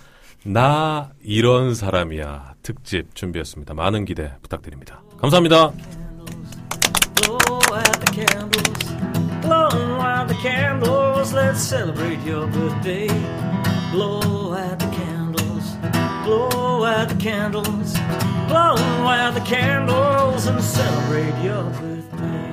나 0.44 1.10
이런 1.22 1.74
사람이야 1.74 2.54
특집 2.62 3.14
준비했습니다. 3.14 3.74
많은 3.74 4.04
기대 4.04 4.32
부탁드립니다. 4.42 5.02
감사합니다. 5.18 5.72
long 9.44 9.98
while 9.98 10.26
the 10.26 10.34
candles. 10.34 11.32
Let's 11.32 11.60
celebrate 11.60 12.20
your 12.20 12.46
birthday. 12.46 13.08
Blow 13.92 14.54
out 14.54 14.78
the 14.78 14.86
candles, 14.86 15.74
blow 16.24 16.84
out 16.84 17.08
the 17.08 17.16
candles, 17.16 17.92
blow 18.48 18.76
out 19.06 19.34
the 19.34 19.40
candles, 19.40 20.46
and 20.46 20.62
celebrate 20.62 21.44
your 21.44 21.64
birthday. 21.64 22.51